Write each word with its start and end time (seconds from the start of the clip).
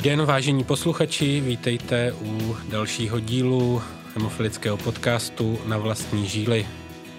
Dobrý 0.00 0.10
den, 0.10 0.26
vážení 0.26 0.64
posluchači, 0.64 1.40
vítejte 1.40 2.12
u 2.12 2.56
dalšího 2.68 3.20
dílu 3.20 3.82
hemofilického 4.14 4.76
podcastu 4.76 5.58
Na 5.66 5.78
vlastní 5.78 6.26
žíly. 6.26 6.66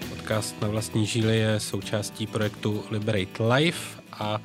Podcast 0.08 0.62
Na 0.62 0.68
vlastní 0.68 1.06
žíly 1.06 1.38
je 1.38 1.60
součástí 1.60 2.26
projektu 2.26 2.84
Liberate 2.90 3.42
Life 3.54 4.00
a 4.12 4.40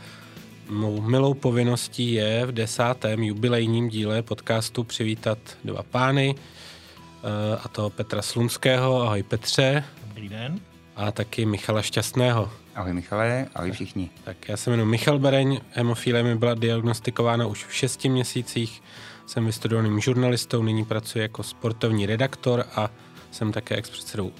mou 0.69 1.01
milou 1.01 1.33
povinností 1.33 2.13
je 2.13 2.45
v 2.45 2.51
desátém 2.51 3.23
jubilejním 3.23 3.89
díle 3.89 4.21
podcastu 4.21 4.83
přivítat 4.83 5.37
dva 5.63 5.83
pány, 5.83 6.35
eh, 6.35 7.57
a 7.63 7.67
to 7.67 7.89
Petra 7.89 8.21
Slunského, 8.21 9.01
ahoj 9.01 9.23
Petře. 9.23 9.83
Dobrý 10.07 10.29
den. 10.29 10.59
A 10.95 11.11
taky 11.11 11.45
Michala 11.45 11.81
Šťastného. 11.81 12.51
Ahoj 12.77 12.93
Michale, 12.93 13.47
ahoj 13.55 13.71
všichni. 13.71 14.09
Tak 14.23 14.49
já 14.49 14.57
se 14.57 14.69
jmenuji 14.69 14.85
Michal 14.85 15.19
Bereň, 15.19 15.61
hemofilie 15.71 16.23
mi 16.23 16.35
byla 16.35 16.53
diagnostikována 16.53 17.47
už 17.47 17.65
v 17.65 17.73
šesti 17.73 18.09
měsících. 18.09 18.83
Jsem 19.25 19.45
vystudovaným 19.45 19.99
žurnalistou, 19.99 20.63
nyní 20.63 20.85
pracuji 20.85 21.19
jako 21.19 21.43
sportovní 21.43 22.05
redaktor 22.05 22.65
a 22.75 22.89
jsem 23.31 23.51
také 23.51 23.75
ex-předsedou 23.75 24.31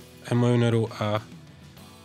a 1.00 1.22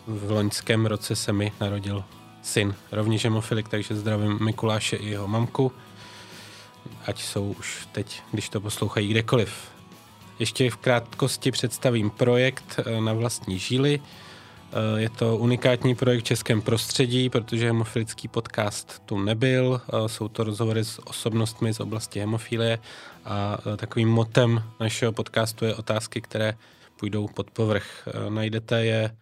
v 0.07 0.30
loňském 0.30 0.87
roce 0.87 1.16
se 1.16 1.33
mi 1.33 1.52
narodil 1.60 2.05
syn, 2.43 2.74
rovněž 2.93 3.24
hemofilik, 3.24 3.69
takže 3.69 3.96
zdravím 3.96 4.38
Mikuláše 4.45 4.96
i 4.96 5.09
jeho 5.09 5.29
mamku, 5.29 5.73
ať 7.07 7.23
jsou 7.23 7.55
už 7.59 7.88
teď, 7.93 8.23
když 8.30 8.49
to 8.49 8.60
poslouchají 8.60 9.09
kdekoliv. 9.09 9.71
Ještě 10.38 10.71
v 10.71 10.77
krátkosti 10.77 11.51
představím 11.51 12.10
projekt 12.10 12.80
eh, 12.87 13.01
na 13.01 13.12
vlastní 13.12 13.59
žíly. 13.59 14.01
Eh, 14.73 15.01
je 15.01 15.11
to 15.11 15.37
unikátní 15.37 15.95
projekt 15.95 16.21
v 16.21 16.25
českém 16.25 16.62
prostředí, 16.62 17.30
protože 17.30 17.67
hemofilický 17.67 18.29
podcast 18.29 19.03
tu 19.07 19.19
nebyl. 19.19 19.80
Eh, 19.85 20.09
jsou 20.09 20.29
to 20.29 20.45
rozhovory 20.45 20.85
s 20.85 21.07
osobnostmi 21.07 21.74
z 21.74 21.80
oblasti 21.80 22.21
hemofilie 22.21 22.79
a 23.24 23.59
takovým 23.77 24.09
motem 24.09 24.63
našeho 24.80 25.13
podcastu 25.13 25.65
je 25.65 25.74
otázky, 25.74 26.21
které 26.21 26.55
půjdou 27.01 27.29
pod 27.29 27.51
povrch. 27.51 28.09
Najdete 28.29 28.85
je 28.85 29.16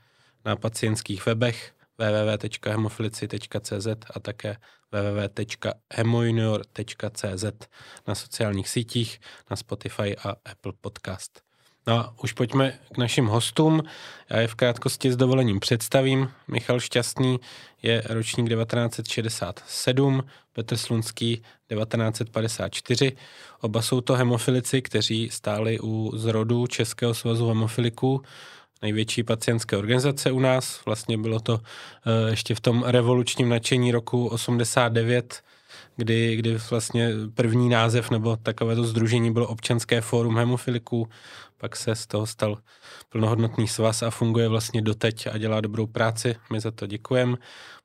na 0.45 0.57
pacientských 0.57 1.27
webech 1.27 1.73
www.hemofilici.cz 1.99 3.87
a 4.15 4.21
také 4.21 4.57
www.hemojunior.cz 4.93 7.45
na 8.09 8.15
sociálních 8.15 8.69
sítích, 8.69 9.21
na 9.51 9.57
Spotify 9.57 10.17
a 10.17 10.35
Apple 10.45 10.73
Podcast. 10.81 11.50
No 11.87 11.99
a 11.99 12.15
už 12.23 12.33
pojďme 12.33 12.79
k 12.93 12.99
našim 12.99 13.27
hostům. 13.27 13.83
Já 14.31 14.41
je 14.41 14.49
v 14.49 14.55
krátkosti 14.55 15.13
s 15.13 15.17
dovolením 15.17 15.61
představím. 15.61 16.31
Michal 16.49 16.81
Šťastný 16.81 17.41
je 17.83 18.03
ročník 18.09 18.49
1967, 18.49 20.23
Petr 20.53 20.77
Slunský 20.77 21.43
1954. 21.69 23.17
Oba 23.61 23.83
jsou 23.83 24.01
to 24.01 24.15
hemofilici, 24.15 24.83
kteří 24.83 25.31
stáli 25.33 25.81
u 25.81 26.13
zrodu 26.17 26.67
Českého 26.67 27.15
svazu 27.15 27.49
hemofiliků 27.49 28.23
největší 28.83 29.23
pacientské 29.23 29.77
organizace 29.77 30.31
u 30.31 30.41
nás. 30.41 30.85
Vlastně 30.85 31.19
bylo 31.19 31.41
to 31.41 31.61
eh, 31.61 32.31
ještě 32.31 32.55
v 32.55 32.61
tom 32.61 32.83
revolučním 32.87 33.49
nadšení 33.49 33.93
roku 33.93 34.27
89, 34.27 35.43
kdy, 36.01 36.37
kdy 36.37 36.59
vlastně 36.71 37.13
první 37.35 37.69
název 37.69 38.11
nebo 38.11 38.37
takovéto 38.37 38.85
združení 38.85 39.33
bylo 39.33 39.47
Občanské 39.47 40.01
fórum 40.01 40.37
hemofiliků, 40.37 41.09
pak 41.59 41.77
se 41.77 41.95
z 41.95 42.07
toho 42.07 42.27
stal 42.27 42.59
plnohodnotný 43.09 43.69
svaz 43.69 44.03
a 44.03 44.11
funguje 44.11 44.49
vlastně 44.49 44.83
doteď 44.83 45.27
a 45.27 45.39
dělá 45.39 45.61
dobrou 45.61 45.87
práci. 45.87 46.37
My 46.53 46.61
za 46.61 46.71
to 46.71 46.87
děkujeme. 46.87 47.37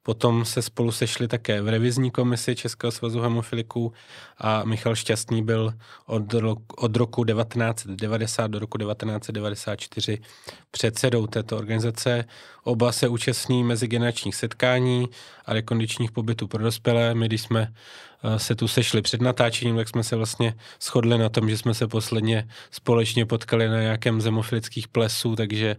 Potom 0.06 0.45
se 0.45 0.61
spolu 0.61 0.92
sešli 0.92 1.28
také 1.28 1.61
v 1.61 1.67
revizní 1.67 2.11
komisi 2.11 2.56
Českého 2.56 2.92
svazu 2.92 3.22
hemofiliků 3.22 3.94
a 4.38 4.64
Michal 4.64 4.95
Šťastný 4.95 5.44
byl 5.44 5.73
od, 6.06 6.34
ro- 6.34 6.61
od 6.78 6.95
roku 6.95 7.26
1990 7.26 8.48
do 8.48 8.60
roku 8.60 8.77
1994 8.77 10.20
předsedou 10.71 11.27
této 11.27 11.58
organizace. 11.58 12.26
Oba 12.64 12.92
se 12.92 13.08
účastní 13.08 13.64
mezigeneračních 13.64 14.36
setkání 14.36 15.10
a 15.45 15.54
rekondičních 15.54 16.11
pobytů 16.11 16.48
pro 16.48 16.64
dospělé. 16.64 17.16
My, 17.16 17.26
když 17.26 17.42
jsme 17.42 17.73
eh, 18.23 18.39
se 18.39 18.55
tu 18.55 18.67
sešli 18.67 19.02
před 19.02 19.22
natáčením, 19.22 19.76
tak 19.76 19.89
jsme 19.89 20.04
se 20.04 20.16
vlastně 20.16 20.54
shodli 20.82 21.17
na 21.17 21.30
tom, 21.30 21.49
že 21.49 21.58
jsme 21.58 21.73
se 21.73 21.87
posledně 21.87 22.48
společně 22.72 23.26
potkali 23.26 23.67
na 23.67 23.82
nějakém 23.82 24.22
zemofilických 24.22 24.87
plesů, 24.87 25.36
takže 25.36 25.76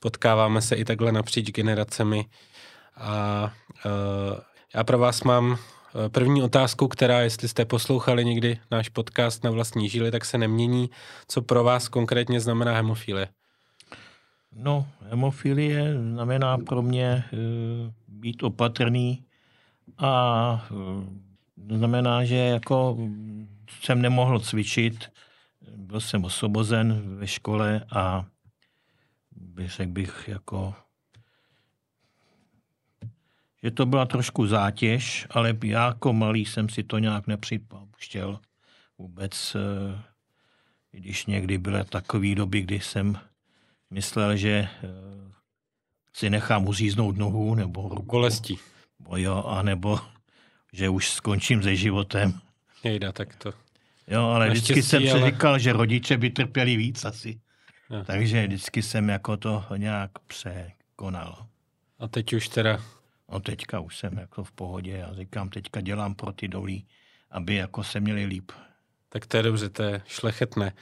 potkáváme 0.00 0.62
se 0.62 0.76
i 0.76 0.84
takhle 0.84 1.12
napříč 1.12 1.50
generacemi 1.50 2.24
a 2.96 3.42
uh, 3.86 4.38
já 4.74 4.84
pro 4.84 4.98
vás 4.98 5.22
mám 5.22 5.52
e, 5.52 6.08
první 6.08 6.42
otázku, 6.42 6.88
která, 6.88 7.20
jestli 7.20 7.48
jste 7.48 7.64
poslouchali 7.64 8.24
někdy 8.24 8.58
náš 8.70 8.88
podcast 8.88 9.44
na 9.44 9.50
vlastní 9.50 9.88
žíly, 9.88 10.10
tak 10.10 10.24
se 10.24 10.38
nemění. 10.38 10.90
Co 11.28 11.42
pro 11.42 11.64
vás 11.64 11.88
konkrétně 11.88 12.40
znamená 12.40 12.72
hemofilie? 12.72 13.28
No, 14.52 14.86
hemofilie 15.00 15.94
znamená 16.12 16.58
pro 16.58 16.82
mě 16.82 17.04
e, 17.06 17.24
být 18.08 18.42
opatrný 18.42 19.24
a 19.98 20.68
e, 21.70 21.76
znamená, 21.76 22.24
že 22.24 22.36
jako 22.36 22.96
jsem 23.82 24.02
nemohl 24.02 24.40
cvičit, 24.40 25.12
byl 25.76 26.00
jsem 26.00 26.24
osobozen 26.24 27.16
ve 27.18 27.26
škole 27.26 27.86
a 27.92 28.24
řekl 29.66 29.92
bych 29.92 30.24
jako 30.28 30.74
že 33.62 33.70
to 33.70 33.86
byla 33.86 34.06
trošku 34.06 34.46
zátěž, 34.46 35.26
ale 35.30 35.58
já 35.64 35.86
jako 35.86 36.12
malý 36.12 36.46
jsem 36.46 36.68
si 36.68 36.82
to 36.82 36.98
nějak 36.98 37.26
nepřipouštěl 37.26 38.40
vůbec, 38.98 39.56
eh, 39.56 40.02
když 40.90 41.26
někdy 41.26 41.58
byly 41.58 41.84
takové 41.84 42.34
doby, 42.34 42.60
kdy 42.60 42.80
jsem 42.80 43.18
myslel, 43.90 44.36
že 44.36 44.50
eh, 44.50 44.88
si 46.12 46.30
nechám 46.30 46.66
uříznout 46.66 47.16
nohu 47.16 47.54
nebo 47.54 47.88
ruku. 47.88 48.02
Bolestí. 48.02 48.58
Bo 48.98 49.16
jo, 49.16 49.44
anebo 49.46 50.00
že 50.72 50.88
už 50.88 51.10
skončím 51.10 51.62
se 51.62 51.76
životem. 51.76 52.40
Jejda, 52.84 53.12
tak 53.12 53.36
to. 53.36 53.52
Jo, 54.06 54.24
ale 54.24 54.48
Naštěstí, 54.48 54.72
vždycky 54.72 54.90
jsem 54.90 55.02
ale... 55.02 55.20
si 55.20 55.30
říkal, 55.30 55.58
že 55.58 55.72
rodiče 55.72 56.16
by 56.16 56.30
trpěli 56.30 56.76
víc 56.76 57.04
asi. 57.04 57.40
Jo. 57.90 58.04
Takže 58.04 58.46
vždycky 58.46 58.82
jsem 58.82 59.08
jako 59.08 59.36
to 59.36 59.64
nějak 59.76 60.10
překonal. 60.18 61.46
A 61.98 62.08
teď 62.08 62.32
už 62.32 62.48
teda 62.48 62.80
No 63.32 63.40
teďka 63.40 63.80
už 63.80 63.98
jsem 63.98 64.18
jako 64.18 64.44
v 64.44 64.52
pohodě. 64.52 64.92
Já 64.92 65.14
říkám, 65.14 65.48
teďka 65.48 65.80
dělám 65.80 66.14
pro 66.14 66.32
ty 66.32 66.48
dolí, 66.48 66.86
aby 67.30 67.54
jako 67.54 67.84
se 67.84 68.00
měli 68.00 68.24
líp. 68.24 68.52
Tak 69.08 69.26
to 69.26 69.36
je 69.36 69.42
dobře, 69.42 69.68
to 69.68 69.82
je 69.82 70.02
šlechetné. 70.06 70.72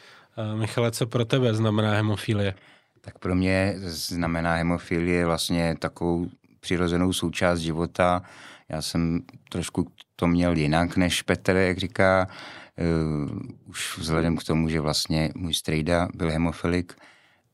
Michale, 0.54 0.90
co 0.90 1.06
pro 1.06 1.24
tebe 1.24 1.54
znamená 1.54 1.94
hemofilie? 1.94 2.54
Tak 3.00 3.18
pro 3.18 3.34
mě 3.34 3.74
znamená 3.78 4.54
hemofilie 4.54 5.26
vlastně 5.26 5.76
takovou 5.78 6.28
přirozenou 6.60 7.12
součást 7.12 7.58
života. 7.58 8.22
Já 8.68 8.82
jsem 8.82 9.20
trošku 9.48 9.92
to 10.16 10.26
měl 10.26 10.56
jinak 10.56 10.96
než 10.96 11.22
Petr, 11.22 11.56
jak 11.56 11.78
říká. 11.78 12.28
Uh, 12.78 13.38
už 13.66 13.98
vzhledem 13.98 14.36
k 14.36 14.44
tomu, 14.44 14.68
že 14.68 14.80
vlastně 14.80 15.30
můj 15.34 15.54
strejda 15.54 16.08
byl 16.14 16.30
hemofilik 16.30 16.92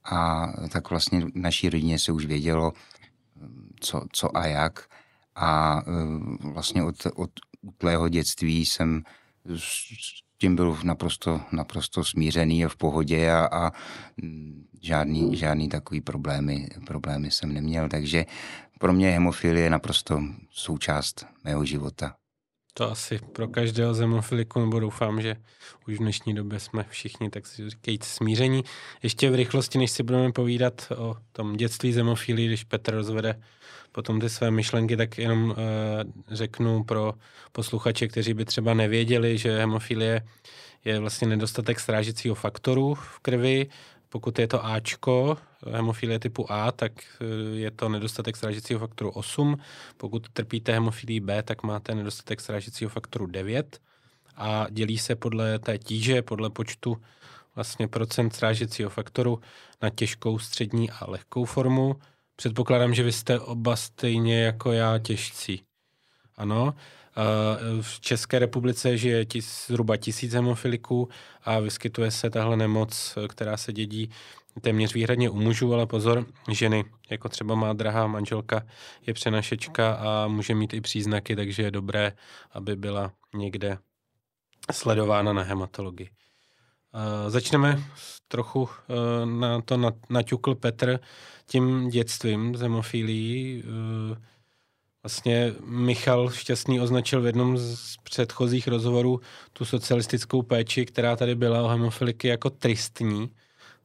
a 0.04 0.46
tak 0.68 0.90
vlastně 0.90 1.20
v 1.20 1.30
naší 1.34 1.68
rodině 1.68 1.98
se 1.98 2.12
už 2.12 2.26
vědělo, 2.26 2.72
co, 3.80 4.02
co 4.12 4.36
a 4.36 4.46
jak. 4.46 4.88
A 5.34 5.82
e, 5.86 5.90
vlastně 6.52 6.82
od, 6.84 7.06
od 7.14 7.30
útlého 7.62 8.08
dětství 8.08 8.66
jsem 8.66 9.02
s 9.56 10.24
tím 10.38 10.56
byl 10.56 10.78
naprosto, 10.84 11.40
naprosto 11.52 12.04
smířený 12.04 12.64
a 12.64 12.68
v 12.68 12.76
pohodě 12.76 13.32
a, 13.32 13.48
a 13.52 13.72
žádný, 14.80 15.36
žádný 15.36 15.68
takový 15.68 16.00
problémy, 16.00 16.68
problémy 16.86 17.30
jsem 17.30 17.52
neměl. 17.52 17.88
Takže 17.88 18.26
pro 18.78 18.92
mě 18.92 19.10
hemofilie 19.10 19.64
je 19.64 19.70
naprosto 19.70 20.22
součást 20.50 21.26
mého 21.44 21.64
života. 21.64 22.16
To 22.76 22.90
asi 22.90 23.18
pro 23.32 23.48
každého 23.48 23.94
zemofiliku, 23.94 24.60
nebo 24.60 24.80
doufám, 24.80 25.22
že 25.22 25.36
už 25.88 25.94
v 25.94 25.98
dnešní 25.98 26.34
době 26.34 26.60
jsme 26.60 26.84
všichni, 26.88 27.30
tak 27.30 27.46
si 27.46 27.70
říkají 27.70 27.98
smíření. 28.02 28.64
Ještě 29.02 29.30
v 29.30 29.34
rychlosti, 29.34 29.78
než 29.78 29.90
si 29.90 30.02
budeme 30.02 30.32
povídat 30.32 30.92
o 30.96 31.16
tom 31.32 31.56
dětství 31.56 31.92
zemofilii, 31.92 32.46
když 32.46 32.64
Petr 32.64 32.94
rozvede 32.94 33.40
potom 33.92 34.20
ty 34.20 34.30
své 34.30 34.50
myšlenky, 34.50 34.96
tak 34.96 35.18
jenom 35.18 35.50
uh, 35.50 35.56
řeknu 36.28 36.84
pro 36.84 37.14
posluchače, 37.52 38.08
kteří 38.08 38.34
by 38.34 38.44
třeba 38.44 38.74
nevěděli, 38.74 39.38
že 39.38 39.58
hemofilie 39.58 40.22
je 40.84 40.98
vlastně 40.98 41.28
nedostatek 41.28 41.80
strážicího 41.80 42.34
faktoru 42.34 42.94
v 42.94 43.18
krvi. 43.18 43.66
Pokud 44.14 44.38
je 44.38 44.48
to 44.48 44.64
Ačko, 44.66 45.36
hemofilie 45.70 46.18
typu 46.18 46.52
A, 46.52 46.72
tak 46.72 46.92
eh, 47.20 47.24
je 47.56 47.70
to 47.70 47.88
nedostatek 47.88 48.36
strážicího 48.36 48.80
faktoru 48.80 49.10
8. 49.10 49.58
Pokud 49.96 50.28
trpíte 50.28 50.72
hemofilii 50.72 51.20
B, 51.20 51.42
tak 51.42 51.62
máte 51.62 51.94
nedostatek 51.94 52.40
strážicího 52.40 52.90
faktoru 52.90 53.26
9 53.26 53.80
a 54.36 54.66
dělí 54.70 54.98
se 54.98 55.14
podle 55.14 55.58
té 55.58 55.78
tíže, 55.78 56.22
podle 56.22 56.50
počtu 56.50 56.96
vlastně 57.54 57.88
procent 57.88 58.30
strážicího 58.34 58.90
faktoru 58.90 59.40
na 59.82 59.90
těžkou, 59.90 60.38
střední 60.38 60.90
a 60.90 61.10
lehkou 61.10 61.44
formu. 61.44 61.96
Předpokládám, 62.36 62.94
že 62.94 63.02
vy 63.02 63.12
jste 63.12 63.40
oba 63.40 63.76
stejně 63.76 64.42
jako 64.42 64.72
já 64.72 64.98
těžcí. 64.98 65.62
Ano. 66.36 66.74
V 67.80 68.00
České 68.00 68.38
republice 68.38 68.98
žije 68.98 69.24
tis, 69.24 69.66
zhruba 69.66 69.96
tisíc 69.96 70.32
hemofiliků 70.32 71.08
a 71.44 71.60
vyskytuje 71.60 72.10
se 72.10 72.30
tahle 72.30 72.56
nemoc, 72.56 73.18
která 73.28 73.56
se 73.56 73.72
dědí 73.72 74.10
téměř 74.60 74.94
výhradně 74.94 75.30
u 75.30 75.40
mužů, 75.40 75.74
ale 75.74 75.86
pozor, 75.86 76.26
ženy, 76.50 76.84
jako 77.10 77.28
třeba 77.28 77.54
má 77.54 77.72
drahá 77.72 78.06
manželka, 78.06 78.62
je 79.06 79.14
přenašečka 79.14 79.92
a 79.94 80.28
může 80.28 80.54
mít 80.54 80.74
i 80.74 80.80
příznaky, 80.80 81.36
takže 81.36 81.62
je 81.62 81.70
dobré, 81.70 82.12
aby 82.52 82.76
byla 82.76 83.12
někde 83.34 83.78
sledována 84.72 85.32
na 85.32 85.42
hematologii. 85.42 86.10
Začneme 87.28 87.84
trochu 88.28 88.68
e, 88.68 89.26
na 89.26 89.60
to 89.60 89.92
naťukl 90.10 90.54
Petr 90.54 91.00
tím 91.46 91.88
dětstvím 91.88 92.56
z. 92.56 92.62
E, 92.62 92.70
vlastně 95.04 95.52
Michal 95.64 96.30
Šťastný 96.30 96.80
označil 96.80 97.22
v 97.22 97.26
jednom 97.26 97.58
z 97.58 97.96
předchozích 98.02 98.68
rozhovorů 98.68 99.20
tu 99.52 99.64
socialistickou 99.64 100.42
péči, 100.42 100.86
která 100.86 101.16
tady 101.16 101.34
byla 101.34 101.62
o 101.62 101.68
hemofiliky 101.68 102.28
jako 102.28 102.50
tristní 102.50 103.30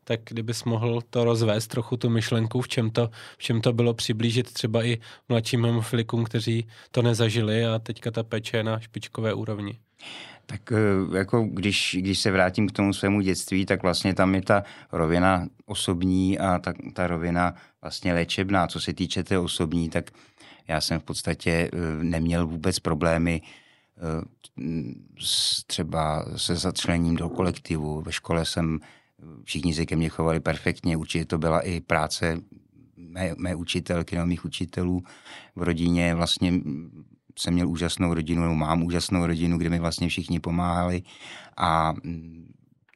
tak 0.09 0.19
kdybys 0.25 0.63
mohl 0.63 1.01
to 1.09 1.23
rozvést 1.23 1.67
trochu 1.67 1.97
tu 1.97 2.09
myšlenku, 2.09 2.61
v 2.61 2.67
čem 2.67 2.89
to, 2.89 3.09
v 3.37 3.43
čem 3.43 3.61
to 3.61 3.73
bylo 3.73 3.93
přiblížit 3.93 4.53
třeba 4.53 4.85
i 4.85 4.97
mladším 5.29 5.65
hemofilikům, 5.65 6.23
kteří 6.23 6.67
to 6.91 7.01
nezažili 7.01 7.65
a 7.65 7.79
teďka 7.79 8.11
ta 8.11 8.23
péče 8.23 8.57
je 8.57 8.63
na 8.63 8.79
špičkové 8.79 9.33
úrovni. 9.33 9.79
Tak 10.45 10.71
eh, 10.71 11.17
jako 11.17 11.47
když, 11.51 11.95
když 11.99 12.19
se 12.19 12.31
vrátím 12.31 12.67
k 12.67 12.71
tomu 12.71 12.93
svému 12.93 13.21
dětství, 13.21 13.65
tak 13.65 13.83
vlastně 13.83 14.13
tam 14.13 14.35
je 14.35 14.41
ta 14.41 14.63
rovina 14.91 15.47
osobní 15.65 16.39
a 16.39 16.59
ta, 16.59 16.73
ta 16.93 17.07
rovina 17.07 17.55
vlastně 17.81 18.13
léčebná. 18.13 18.67
Co 18.67 18.79
se 18.79 18.93
týče 18.93 19.23
té 19.23 19.39
osobní, 19.39 19.89
tak 19.89 20.11
já 20.69 20.81
jsem 20.81 20.99
v 20.99 21.03
podstatě 21.03 21.51
eh, 21.51 22.03
neměl 22.03 22.47
vůbec 22.47 22.79
problémy 22.79 23.41
eh, 23.97 24.61
třeba 25.67 26.25
se 26.35 26.55
začlením 26.55 27.15
do 27.15 27.29
kolektivu. 27.29 28.01
Ve 28.01 28.11
škole 28.11 28.45
jsem 28.45 28.79
všichni 29.43 29.73
se 29.73 29.85
ke 29.85 29.95
mně 29.95 30.09
chovali 30.09 30.39
perfektně, 30.39 30.97
určitě 30.97 31.25
to 31.25 31.37
byla 31.37 31.59
i 31.59 31.81
práce 31.81 32.41
mé, 32.97 33.31
mé 33.37 33.55
učitelky, 33.55 34.15
no, 34.15 34.25
mých 34.25 34.45
učitelů 34.45 35.03
v 35.55 35.63
rodině. 35.63 36.15
Vlastně 36.15 36.53
jsem 37.39 37.53
měl 37.53 37.69
úžasnou 37.69 38.13
rodinu, 38.13 38.41
nebo 38.41 38.55
mám 38.55 38.83
úžasnou 38.83 39.25
rodinu, 39.25 39.57
kde 39.57 39.69
mi 39.69 39.79
vlastně 39.79 40.09
všichni 40.09 40.39
pomáhali 40.39 41.03
a 41.57 41.93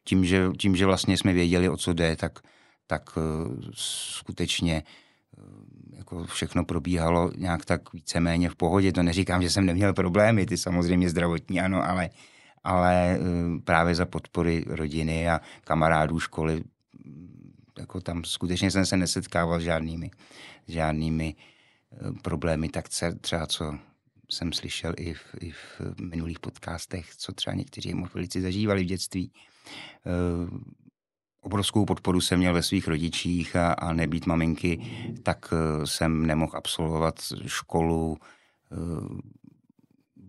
tím, 0.03 0.25
že, 0.25 0.49
tím, 0.57 0.75
že 0.75 0.85
vlastně 0.85 1.17
jsme 1.17 1.33
věděli, 1.33 1.69
o 1.69 1.77
co 1.77 1.93
jde, 1.93 2.15
tak, 2.15 2.39
tak 2.87 3.09
skutečně 3.73 4.83
jako 5.91 6.23
všechno 6.23 6.65
probíhalo 6.65 7.31
nějak 7.37 7.65
tak 7.65 7.93
víceméně 7.93 8.49
v 8.49 8.55
pohodě. 8.55 8.91
To 8.91 9.03
neříkám, 9.03 9.41
že 9.41 9.49
jsem 9.49 9.65
neměl 9.65 9.93
problémy, 9.93 10.45
ty 10.45 10.57
samozřejmě 10.57 11.09
zdravotní, 11.09 11.61
ano, 11.61 11.89
ale 11.89 12.09
ale 12.63 13.15
eh, 13.15 13.19
právě 13.63 13.95
za 13.95 14.05
podpory 14.05 14.65
rodiny 14.67 15.29
a 15.29 15.41
kamarádů 15.63 16.19
školy, 16.19 16.63
jako 17.79 18.01
tam 18.01 18.23
skutečně 18.23 18.71
jsem 18.71 18.85
se 18.85 18.97
nesetkával 18.97 19.59
s 19.59 19.63
žádnými, 19.63 20.11
žádnými 20.67 21.35
eh, 21.35 22.11
problémy, 22.21 22.69
tak 22.69 22.89
třeba 23.21 23.47
co 23.47 23.77
jsem 24.29 24.53
slyšel 24.53 24.93
i 24.97 25.13
v, 25.13 25.35
i 25.41 25.51
v 25.51 25.81
minulých 26.01 26.39
podcastech, 26.39 27.15
co 27.15 27.33
třeba 27.33 27.55
někteří 27.55 27.89
hemofilici 27.89 28.41
zažívali 28.41 28.83
v 28.83 28.87
dětství. 28.87 29.31
Eh, 31.43 31.45
obrovskou 31.45 31.85
podporu 31.85 32.21
jsem 32.21 32.39
měl 32.39 32.53
ve 32.53 32.63
svých 32.63 32.87
rodičích 32.87 33.55
a, 33.55 33.73
a 33.73 33.93
nebýt 33.93 34.25
maminky, 34.25 34.81
tak 35.23 35.53
jsem 35.85 36.25
nemohl 36.25 36.51
absolvovat 36.55 37.19
školu, 37.47 38.17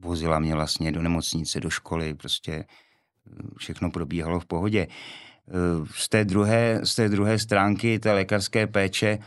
vozila 0.04 0.38
mě 0.38 0.54
vlastně 0.54 0.92
do 0.92 1.02
nemocnice, 1.02 1.60
do 1.60 1.70
školy, 1.70 2.14
prostě 2.14 2.52
eh, 2.52 2.64
všechno 3.58 3.90
probíhalo 3.90 4.40
v 4.40 4.46
pohodě. 4.46 4.86
Eh, 4.86 5.86
z 5.94 6.08
té 6.08 6.24
druhé, 6.24 6.80
z 6.82 6.94
té 6.94 7.08
druhé 7.08 7.38
stránky 7.38 7.98
té 7.98 8.12
lékařské 8.12 8.66
péče, 8.66 9.18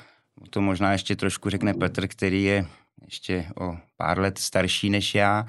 to 0.49 0.61
možná 0.61 0.91
ještě 0.91 1.15
trošku 1.15 1.49
řekne 1.49 1.73
Petr, 1.73 2.07
který 2.07 2.43
je 2.43 2.65
ještě 3.05 3.45
o 3.59 3.77
pár 3.97 4.19
let 4.19 4.37
starší 4.37 4.89
než 4.89 5.15
já 5.15 5.45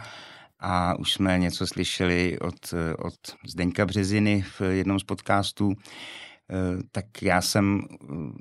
a 0.61 0.99
už 0.99 1.13
jsme 1.13 1.39
něco 1.39 1.67
slyšeli 1.67 2.39
od, 2.39 2.75
od 2.99 3.15
Zdeňka 3.47 3.87
Březiny 3.87 4.43
v 4.43 4.61
jednom 4.61 5.01
z 5.01 5.05
podcastů, 5.05 5.73
eh, 5.73 6.28
tak 6.93 7.23
já 7.23 7.41
jsem 7.41 7.83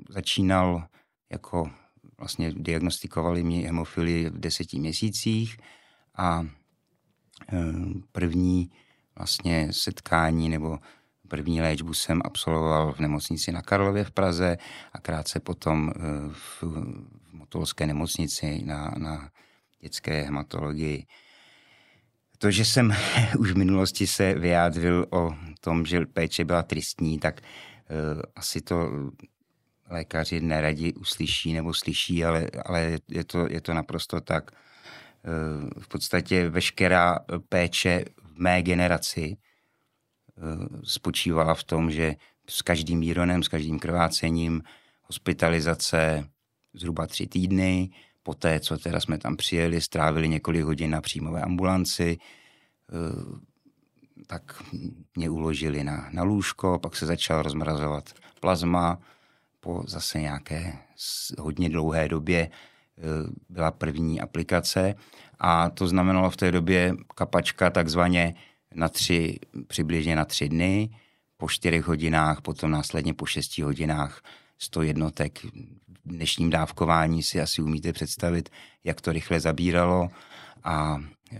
začínal 0.08 0.82
jako 1.30 1.70
vlastně 2.18 2.52
diagnostikovali 2.56 3.42
mi 3.42 3.62
hemofilii 3.62 4.30
v 4.30 4.38
deseti 4.38 4.78
měsících 4.78 5.56
a 6.16 6.46
Eh, 7.52 7.72
první 8.12 8.70
vlastně 9.18 9.68
setkání 9.70 10.48
nebo 10.48 10.78
první 11.28 11.60
léčbu 11.60 11.94
jsem 11.94 12.20
absolvoval 12.24 12.92
v 12.92 13.00
nemocnici 13.00 13.52
na 13.52 13.62
Karlově 13.62 14.04
v 14.04 14.10
Praze 14.10 14.56
a 14.92 15.00
krátce 15.00 15.40
potom 15.40 15.92
eh, 15.96 16.00
v, 16.32 16.62
v 16.62 17.32
Motolské 17.32 17.86
nemocnici 17.86 18.62
na, 18.64 18.94
na 18.98 19.30
dětské 19.80 20.22
hematologii. 20.22 21.06
To, 22.38 22.50
že 22.50 22.64
jsem 22.64 22.94
už 23.38 23.52
v 23.52 23.56
minulosti 23.56 24.06
se 24.06 24.34
vyjádřil 24.34 25.06
o 25.10 25.30
tom, 25.60 25.86
že 25.86 26.06
péče 26.06 26.44
byla 26.44 26.62
tristní, 26.62 27.18
tak 27.18 27.40
asi 28.36 28.60
to 28.60 28.90
lékaři 29.90 30.40
neradi 30.40 30.94
uslyší 30.94 31.52
nebo 31.52 31.74
slyší, 31.74 32.24
ale, 32.24 32.50
ale 32.64 32.98
je, 33.08 33.24
to, 33.24 33.46
je 33.50 33.60
to 33.60 33.74
naprosto 33.74 34.20
tak. 34.20 34.50
V 35.80 35.88
podstatě 35.88 36.48
veškerá 36.48 37.18
péče 37.48 38.04
v 38.22 38.38
mé 38.38 38.62
generaci 38.62 39.36
eh, 39.36 40.42
spočívala 40.84 41.54
v 41.54 41.64
tom, 41.64 41.90
že 41.90 42.14
s 42.48 42.62
každým 42.62 43.00
výronem, 43.00 43.42
s 43.42 43.48
každým 43.48 43.78
krvácením, 43.78 44.62
hospitalizace 45.02 46.28
zhruba 46.74 47.06
tři 47.06 47.26
týdny, 47.26 47.90
poté, 48.22 48.60
co 48.60 48.78
teda 48.78 49.00
jsme 49.00 49.18
tam 49.18 49.36
přijeli, 49.36 49.80
strávili 49.80 50.28
několik 50.28 50.62
hodin 50.62 50.90
na 50.90 51.00
příjmové 51.00 51.42
ambulanci, 51.42 52.18
eh, 52.18 53.48
tak 54.26 54.62
mě 55.16 55.30
uložili 55.30 55.84
na, 55.84 56.08
na 56.12 56.22
lůžko, 56.22 56.78
pak 56.78 56.96
se 56.96 57.06
začal 57.06 57.42
rozmrazovat 57.42 58.12
plazma, 58.40 58.98
po 59.60 59.82
zase 59.86 60.20
nějaké 60.20 60.78
hodně 61.38 61.68
dlouhé 61.68 62.08
době 62.08 62.50
Eh, 62.98 63.30
byla 63.48 63.70
první 63.70 64.20
aplikace 64.20 64.94
a 65.38 65.70
to 65.70 65.88
znamenalo 65.88 66.30
v 66.30 66.36
té 66.36 66.52
době 66.52 66.94
kapačka 67.14 67.70
takzvaně 67.70 68.34
na 68.74 68.88
tři, 68.88 69.38
přibližně 69.66 70.16
na 70.16 70.24
tři 70.24 70.48
dny, 70.48 70.90
po 71.36 71.48
čtyřech 71.48 71.84
hodinách, 71.84 72.40
potom 72.40 72.70
následně 72.70 73.14
po 73.14 73.26
šesti 73.26 73.62
hodinách 73.62 74.22
100 74.58 74.82
jednotek. 74.82 75.44
V 75.44 75.48
dnešním 76.04 76.50
dávkování 76.50 77.22
si 77.22 77.40
asi 77.40 77.62
umíte 77.62 77.92
představit, 77.92 78.48
jak 78.84 79.00
to 79.00 79.12
rychle 79.12 79.40
zabíralo 79.40 80.08
a 80.64 81.02
e, 81.32 81.38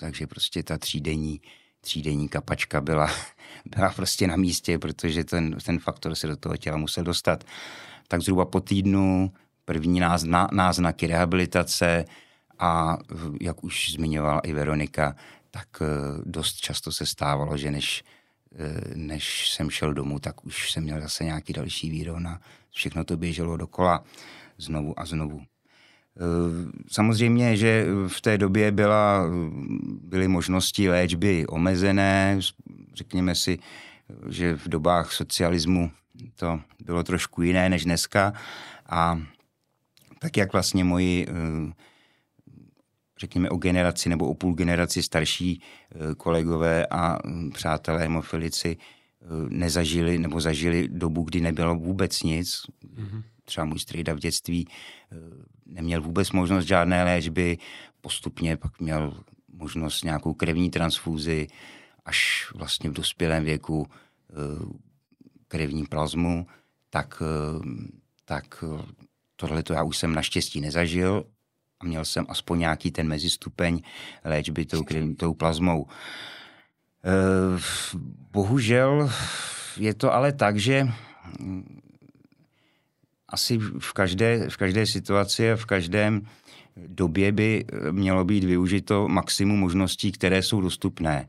takže 0.00 0.26
prostě 0.26 0.62
ta 0.62 0.78
třídenní, 0.78 1.40
třídenní 1.82 2.28
kapačka 2.28 2.80
byla, 2.80 3.10
byla 3.76 3.90
prostě 3.90 4.26
na 4.26 4.36
místě, 4.36 4.78
protože 4.78 5.24
ten, 5.24 5.56
ten 5.66 5.78
faktor 5.78 6.14
se 6.14 6.26
do 6.26 6.36
toho 6.36 6.56
těla 6.56 6.76
musel 6.76 7.04
dostat. 7.04 7.44
Tak 8.08 8.20
zhruba 8.20 8.44
po 8.44 8.60
týdnu 8.60 9.32
první 9.64 10.00
názna, 10.00 10.48
náznaky 10.52 11.06
rehabilitace 11.06 12.04
a 12.58 12.98
jak 13.40 13.64
už 13.64 13.92
zmiňovala 13.92 14.40
i 14.40 14.52
Veronika, 14.52 15.16
tak 15.50 15.68
eh, 15.82 15.86
dost 16.24 16.56
často 16.56 16.92
se 16.92 17.06
stávalo, 17.06 17.56
že 17.56 17.70
než, 17.70 18.04
eh, 18.54 18.94
než 18.94 19.50
jsem 19.50 19.70
šel 19.70 19.94
domů, 19.94 20.18
tak 20.18 20.44
už 20.44 20.72
jsem 20.72 20.82
měl 20.82 21.00
zase 21.00 21.24
nějaký 21.24 21.52
další 21.52 21.90
výron 21.90 22.28
a 22.28 22.40
všechno 22.70 23.04
to 23.04 23.16
běželo 23.16 23.56
dokola 23.56 24.04
znovu 24.58 25.00
a 25.00 25.06
znovu. 25.06 25.40
Samozřejmě, 26.88 27.56
že 27.56 27.86
v 28.08 28.20
té 28.20 28.38
době 28.38 28.72
byla, 28.72 29.24
byly 30.02 30.28
možnosti 30.28 30.88
léčby 30.88 31.46
omezené, 31.46 32.40
řekněme 32.94 33.34
si, 33.34 33.58
že 34.28 34.56
v 34.56 34.68
dobách 34.68 35.12
socialismu 35.12 35.90
to 36.36 36.60
bylo 36.84 37.02
trošku 37.02 37.42
jiné 37.42 37.68
než 37.68 37.84
dneska 37.84 38.32
a 38.86 39.20
tak 40.18 40.36
jak 40.36 40.52
vlastně 40.52 40.84
moji, 40.84 41.26
eh, 41.28 41.72
řekněme 43.18 43.50
o 43.50 43.56
generaci 43.56 44.08
nebo 44.08 44.28
o 44.28 44.34
půl 44.34 44.54
generaci 44.54 45.02
starší 45.02 45.62
eh, 45.62 46.14
kolegové 46.14 46.86
a 46.86 47.18
přátelé 47.54 47.98
hemofilici 47.98 48.76
eh, 48.76 49.26
nezažili 49.48 50.18
nebo 50.18 50.40
zažili 50.40 50.88
dobu, 50.88 51.22
kdy 51.22 51.40
nebylo 51.40 51.74
vůbec 51.74 52.22
nic. 52.22 52.62
Mm-hmm. 52.94 53.22
Třeba 53.44 53.64
můj 53.64 53.78
strejda 53.78 54.14
v 54.14 54.18
dětství 54.18 54.68
neměl 55.66 56.02
vůbec 56.02 56.32
možnost 56.32 56.64
žádné 56.64 57.04
léčby, 57.04 57.58
postupně 58.00 58.56
pak 58.56 58.80
měl 58.80 59.24
možnost 59.52 60.04
nějakou 60.04 60.34
krevní 60.34 60.70
transfúzi, 60.70 61.46
až 62.04 62.48
vlastně 62.54 62.90
v 62.90 62.92
dospělém 62.92 63.44
věku 63.44 63.86
krevní 65.48 65.86
plazmu, 65.86 66.46
tak, 66.90 67.22
tak 68.24 68.64
Tohle 69.42 69.62
to 69.62 69.72
já 69.72 69.82
už 69.82 69.96
jsem 69.96 70.14
naštěstí 70.14 70.60
nezažil 70.60 71.24
a 71.80 71.84
měl 71.84 72.04
jsem 72.04 72.26
aspoň 72.28 72.58
nějaký 72.58 72.90
ten 72.90 73.08
mezistupeň 73.08 73.82
léčby 74.24 74.64
tou, 74.64 74.82
tou 75.16 75.34
plazmou. 75.34 75.86
Eh, 77.04 77.60
bohužel 78.30 79.10
je 79.76 79.94
to 79.94 80.14
ale 80.14 80.32
tak, 80.32 80.56
že 80.56 80.86
hm, 81.40 81.80
asi 83.32 83.58
v 83.58 83.92
každé, 83.92 84.48
v 84.48 84.56
každé 84.56 84.86
situaci 84.86 85.52
a 85.52 85.56
v 85.56 85.64
každém 85.64 86.22
době 86.76 87.32
by 87.32 87.64
mělo 87.90 88.24
být 88.24 88.44
využito 88.44 89.08
maximum 89.08 89.58
možností, 89.60 90.12
které 90.12 90.42
jsou 90.42 90.60
dostupné. 90.60 91.26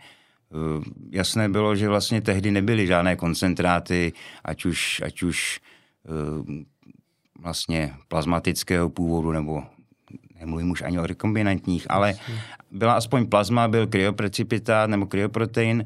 Eh, 0.53 0.83
jasné 1.09 1.49
bylo, 1.49 1.75
že 1.75 1.89
vlastně 1.89 2.21
tehdy 2.21 2.51
nebyly 2.51 2.87
žádné 2.87 3.15
koncentráty, 3.15 4.13
ať 4.45 4.65
už, 4.65 5.01
ať 5.05 5.23
už 5.23 5.59
eh, 6.05 6.63
vlastně 7.39 7.93
plazmatického 8.07 8.89
původu 8.89 9.31
nebo 9.31 9.63
nemluvím 10.39 10.71
už 10.71 10.81
ani 10.81 10.99
o 10.99 11.07
rekombinantních, 11.07 11.91
ale 11.91 12.13
byla 12.71 12.93
aspoň 12.93 13.25
plazma, 13.25 13.67
byl 13.67 13.87
kryoprecipitát 13.87 14.89
nebo 14.89 15.05
kryoprotein, 15.05 15.85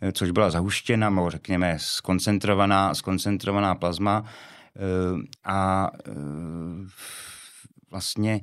eh, 0.00 0.12
což 0.12 0.30
byla 0.30 0.50
zahuštěna, 0.50 1.10
nebo 1.10 1.30
řekněme 1.30 1.76
skoncentrovaná, 1.80 2.94
skoncentrovaná 2.94 3.74
plazma 3.74 4.24
a 5.44 5.90
vlastně 7.90 8.40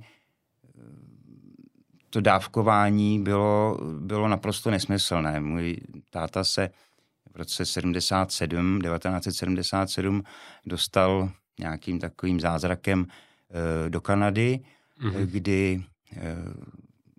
to 2.09 2.21
dávkování 2.21 3.23
bylo, 3.23 3.79
bylo 3.99 4.27
naprosto 4.27 4.71
nesmyslné. 4.71 5.39
Můj 5.39 5.77
táta 6.09 6.43
se 6.43 6.69
v 7.33 7.35
roce 7.35 7.65
77, 7.65 8.81
1977 8.81 10.23
dostal 10.65 11.31
nějakým 11.59 11.99
takovým 11.99 12.39
zázrakem 12.39 13.07
do 13.89 14.01
Kanady, 14.01 14.59
mm-hmm. 15.01 15.25
kdy 15.25 15.83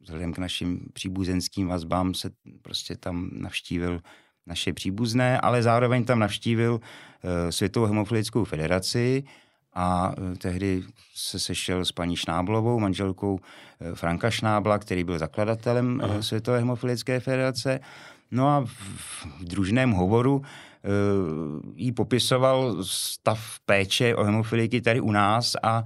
vzhledem 0.01 0.33
k 0.33 0.39
našim 0.39 0.81
příbuzenským 0.93 1.69
vazbám 1.69 2.15
se 2.15 2.31
prostě 2.63 2.97
tam 2.97 3.31
navštívil 3.33 4.01
naše 4.47 4.73
příbuzné, 4.73 5.41
ale 5.41 5.63
zároveň 5.63 6.05
tam 6.05 6.19
navštívil 6.19 6.81
Světovou 7.51 7.87
hemofilickou 7.87 8.45
federaci 8.45 9.25
a 9.75 10.13
e, 10.33 10.37
tehdy 10.37 10.83
se 11.15 11.39
sešel 11.39 11.85
s 11.85 11.93
paní 11.93 12.17
Šnáblovou, 12.17 12.81
manželkou 12.81 13.39
e, 13.81 13.95
Franka 13.95 14.31
Šnábla, 14.31 14.79
který 14.79 15.05
byl 15.05 15.19
zakladatelem 15.19 16.01
Aha. 16.05 16.23
Světové 16.23 16.59
hemofilické 16.59 17.21
federace. 17.21 17.81
No 18.31 18.49
a 18.49 18.65
v 19.41 19.45
družném 19.45 19.91
hovoru 19.91 20.43
jí 21.75 21.93
popisoval 21.93 22.77
stav 22.83 23.59
péče 23.67 24.15
o 24.15 24.25
hemofiliky 24.25 24.81
tady 24.81 25.01
u 25.01 25.11
nás 25.11 25.57
a 25.63 25.85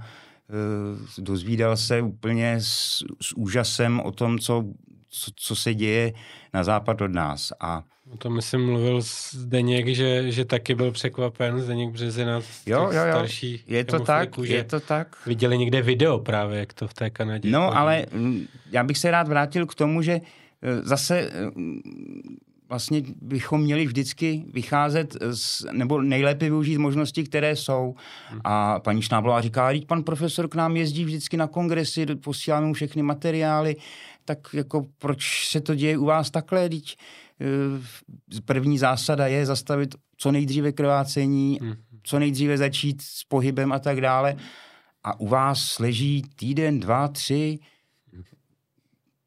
dozvídal 1.17 1.77
se 1.77 2.01
úplně 2.01 2.55
s, 2.59 3.03
s 3.21 3.33
úžasem 3.35 3.99
o 3.99 4.11
tom, 4.11 4.39
co, 4.39 4.65
co, 5.11 5.31
co 5.35 5.55
se 5.55 5.73
děje 5.73 6.13
na 6.53 6.63
západ 6.63 7.01
od 7.01 7.11
nás. 7.11 7.53
A 7.59 7.83
O 8.13 8.17
tom 8.17 8.41
jsem 8.41 8.65
mluvil 8.65 9.01
s 9.01 9.35
Deněk, 9.45 9.87
že, 9.95 10.31
že 10.31 10.45
taky 10.45 10.75
byl 10.75 10.91
překvapen, 10.91 11.61
Zdeněk 11.61 11.89
Březina, 11.91 12.33
jo, 12.33 12.41
jo, 12.65 12.91
jo. 12.91 13.13
starší 13.13 13.63
Je 13.67 13.85
to 13.85 13.99
tak, 13.99 14.29
je 14.43 14.63
to 14.63 14.79
tak. 14.79 15.15
Viděli 15.25 15.57
někde 15.57 15.81
video 15.81 16.19
právě, 16.19 16.59
jak 16.59 16.73
to 16.73 16.87
v 16.87 16.93
té 16.93 17.09
Kanadě 17.09 17.49
No, 17.51 17.65
chodí. 17.67 17.77
ale 17.77 18.05
mm, 18.11 18.45
já 18.71 18.83
bych 18.83 18.97
se 18.97 19.11
rád 19.11 19.27
vrátil 19.27 19.65
k 19.65 19.75
tomu, 19.75 20.01
že 20.01 20.11
e, 20.11 20.21
zase 20.83 21.19
e, 21.19 21.29
vlastně 22.71 23.03
bychom 23.21 23.61
měli 23.61 23.85
vždycky 23.85 24.45
vycházet, 24.53 25.17
z, 25.31 25.65
nebo 25.71 26.01
nejlépe 26.01 26.45
využít 26.45 26.77
možnosti, 26.77 27.23
které 27.23 27.55
jsou. 27.55 27.95
Hmm. 28.29 28.41
A 28.43 28.79
paní 28.79 29.01
Šnáblová 29.01 29.41
říká, 29.41 29.69
teď 29.69 29.85
pan 29.85 30.03
profesor 30.03 30.47
k 30.47 30.55
nám 30.55 30.77
jezdí 30.77 31.05
vždycky 31.05 31.37
na 31.37 31.47
kongresy, 31.47 32.05
posíláme 32.05 32.67
mu 32.67 32.73
všechny 32.73 33.03
materiály, 33.03 33.75
tak 34.25 34.39
jako 34.53 34.85
proč 34.97 35.49
se 35.49 35.61
to 35.61 35.75
děje 35.75 35.97
u 35.97 36.05
vás 36.05 36.31
takhle, 36.31 36.69
teď 36.69 36.97
Eh, 37.41 38.41
první 38.45 38.77
zásada 38.77 39.27
je 39.27 39.45
zastavit 39.45 39.95
co 40.17 40.31
nejdříve 40.31 40.71
krvácení, 40.71 41.59
hmm. 41.61 41.73
co 42.03 42.19
nejdříve 42.19 42.57
začít 42.57 43.01
s 43.01 43.23
pohybem 43.23 43.71
a 43.71 43.79
tak 43.79 44.01
dále. 44.01 44.35
A 45.03 45.19
u 45.19 45.27
vás 45.27 45.79
leží 45.79 46.21
týden, 46.35 46.79
dva, 46.79 47.07
tři, 47.07 47.59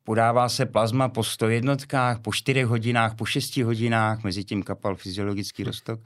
podává 0.05 0.49
se 0.49 0.67
plazma 0.67 1.09
po 1.09 1.25
100 1.25 1.49
jednotkách, 1.49 2.21
po 2.21 2.33
4 2.33 2.63
hodinách, 2.63 3.15
po 3.15 3.25
6 3.25 3.57
hodinách, 3.57 4.25
mezi 4.25 4.45
tím 4.45 4.63
kapal 4.63 4.95
fyziologický 4.95 5.65
roztok. 5.65 6.01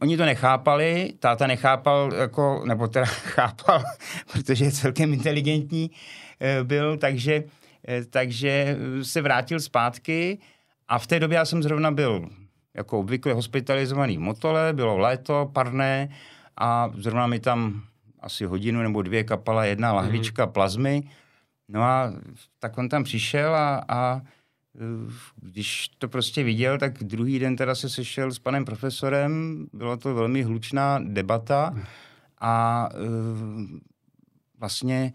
Oni 0.00 0.16
to 0.16 0.24
nechápali, 0.24 1.12
táta 1.18 1.46
nechápal, 1.46 2.12
jako, 2.14 2.62
nebo 2.66 2.88
teda 2.88 3.06
chápal, 3.36 3.84
protože 4.32 4.64
je 4.64 4.72
celkem 4.72 5.12
inteligentní 5.12 5.90
eh, 6.40 6.64
byl, 6.64 6.96
takže, 6.96 7.44
eh, 7.88 8.04
takže 8.04 8.76
se 9.02 9.22
vrátil 9.22 9.60
zpátky 9.60 10.38
a 10.88 10.98
v 10.98 11.06
té 11.06 11.20
době 11.20 11.36
já 11.36 11.44
jsem 11.44 11.62
zrovna 11.62 11.90
byl 11.90 12.28
jako 12.74 12.98
obvykle 12.98 13.32
hospitalizovaný 13.32 14.16
v 14.16 14.20
Motole, 14.20 14.72
bylo 14.72 14.98
léto, 14.98 15.50
parné 15.52 16.08
a 16.56 16.90
zrovna 16.94 17.26
mi 17.26 17.40
tam 17.40 17.82
asi 18.20 18.44
hodinu 18.44 18.82
nebo 18.82 19.02
dvě 19.02 19.24
kapala 19.24 19.64
jedna 19.64 19.92
lahvička 19.92 20.46
mm-hmm. 20.46 20.52
plazmy. 20.52 21.02
No 21.68 21.82
a 21.82 22.12
tak 22.58 22.78
on 22.78 22.88
tam 22.88 23.04
přišel 23.04 23.54
a, 23.54 23.84
a 23.88 24.20
eh, 24.20 25.12
když 25.36 25.88
to 25.88 26.08
prostě 26.08 26.44
viděl, 26.44 26.78
tak 26.78 27.04
druhý 27.04 27.38
den 27.38 27.56
teda 27.56 27.74
se 27.74 27.88
sešel 27.88 28.32
s 28.32 28.38
panem 28.38 28.64
profesorem, 28.64 29.66
byla 29.72 29.96
to 29.96 30.14
velmi 30.14 30.42
hlučná 30.42 30.98
debata 30.98 31.74
a 32.40 32.88
eh, 32.92 32.96
vlastně 34.58 35.12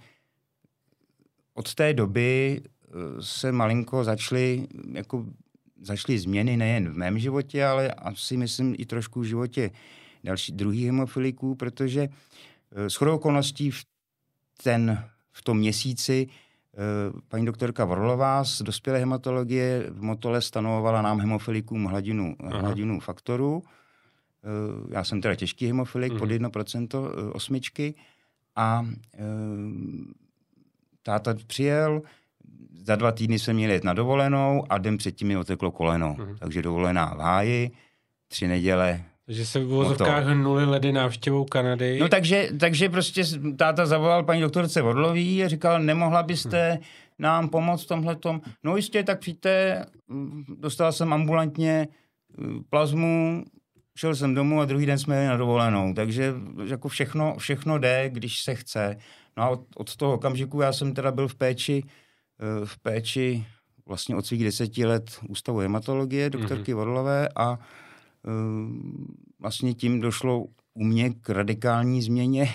od 1.54 1.76
té 1.76 1.94
doby 1.94 2.62
eh, 2.62 2.92
se 3.20 3.52
malinko 3.52 4.04
začaly 4.04 4.68
jako 4.92 5.26
začaly 5.82 6.20
změny 6.20 6.58
nejen 6.58 6.90
v 6.90 6.98
mém 6.98 7.20
životě, 7.20 7.66
ale 7.66 7.92
asi 7.92 8.38
myslím 8.38 8.76
i 8.78 8.86
trošku 8.86 9.20
v 9.20 9.26
životě 9.26 9.72
další, 10.24 10.52
druhých 10.52 10.86
hemofiliků, 10.86 11.56
protože 11.56 12.10
s 12.72 12.96
chodou 12.96 13.16
okolností 13.16 13.72
v, 13.72 13.86
ten, 14.64 15.10
v 15.32 15.42
tom 15.42 15.58
měsíci 15.58 16.28
paní 17.28 17.46
doktorka 17.46 17.86
Vorlová 17.86 18.44
z 18.44 18.62
dospělé 18.62 19.00
hematologie 19.00 19.86
v 19.90 20.02
Motole 20.02 20.42
stanovovala 20.42 21.02
nám 21.02 21.20
hemofilikům 21.20 21.86
hladinu, 21.86 22.36
hladinu 22.40 23.00
faktorů. 23.00 23.64
Eh, 23.64 24.94
já 24.94 25.04
jsem 25.04 25.22
teda 25.22 25.36
těžký 25.36 25.68
hemofilik, 25.68 26.14
pod 26.18 26.30
1% 26.30 27.02
mhm. 27.02 27.32
osmičky 27.34 27.96
a 28.56 28.86
táta 31.04 31.36
přijel, 31.48 32.02
za 32.84 32.96
dva 32.96 33.12
týdny 33.12 33.40
jsme 33.40 33.54
měli 33.54 33.74
jet 33.74 33.84
na 33.84 33.94
dovolenou 33.94 34.64
a 34.70 34.78
den 34.78 34.98
předtím 34.98 35.28
mi 35.28 35.38
oteklo 35.38 35.72
koleno. 35.72 36.16
Uh-huh. 36.20 36.38
Takže 36.40 36.62
dovolená 36.62 37.14
v 37.14 37.20
háji, 37.20 37.72
tři 38.28 38.48
neděle. 38.48 39.04
Takže 39.32 39.46
se 39.46 39.60
v 39.60 39.68
vozovkách 39.68 40.26
hnuli 40.26 40.66
ledy 40.66 40.92
návštěvou 40.92 41.46
Kanady. 41.46 42.00
No 42.00 42.10
takže, 42.10 42.50
takže 42.60 42.90
prostě 42.90 43.24
táta 43.58 43.86
zavolal 43.86 44.24
paní 44.24 44.42
doktorce 44.42 44.82
Vodlový 44.82 45.44
a 45.44 45.48
říkal, 45.48 45.80
nemohla 45.80 46.24
byste 46.24 46.80
uh-huh. 46.80 46.86
nám 47.20 47.50
pomoct 47.50 47.84
v 47.84 47.88
tomhle 47.88 48.16
tom. 48.16 48.42
No 48.64 48.76
jistě, 48.76 49.04
tak 49.04 49.20
přijďte, 49.20 49.86
dostal 50.58 50.92
jsem 50.92 51.14
ambulantně 51.14 51.88
eh, 51.88 52.44
plazmu, 52.70 53.44
šel 53.96 54.16
jsem 54.16 54.36
domů 54.36 54.62
a 54.62 54.66
druhý 54.66 54.86
den 54.86 54.98
jsme 54.98 55.16
jeli 55.16 55.28
na 55.28 55.38
dovolenou. 55.38 55.94
Takže 55.94 56.34
jako 56.66 56.88
všechno, 56.88 57.36
všechno 57.38 57.78
jde, 57.78 58.10
když 58.10 58.42
se 58.42 58.56
chce. 58.56 58.98
No 59.38 59.44
a 59.44 59.50
od, 59.50 59.62
od 59.76 59.96
toho 59.96 60.14
okamžiku 60.14 60.62
já 60.62 60.74
jsem 60.74 60.94
teda 60.94 61.12
byl 61.12 61.28
v 61.28 61.36
péči 61.36 61.84
Eh, 62.42 62.66
v 62.66 62.78
péči 62.78 63.46
vlastně 63.86 64.16
od 64.16 64.26
svých 64.26 64.44
deseti 64.44 64.86
let 64.86 65.20
ústavu 65.30 65.58
hematologie 65.58 66.30
doktorky 66.30 66.74
mm-hmm. 66.74 66.78
Vodlové 66.78 67.30
a 67.36 67.60
vlastně 69.40 69.74
tím 69.74 70.02
došlo 70.02 70.46
u 70.74 70.84
mě 70.84 71.10
k 71.10 71.30
radikální 71.30 72.02
změně 72.02 72.50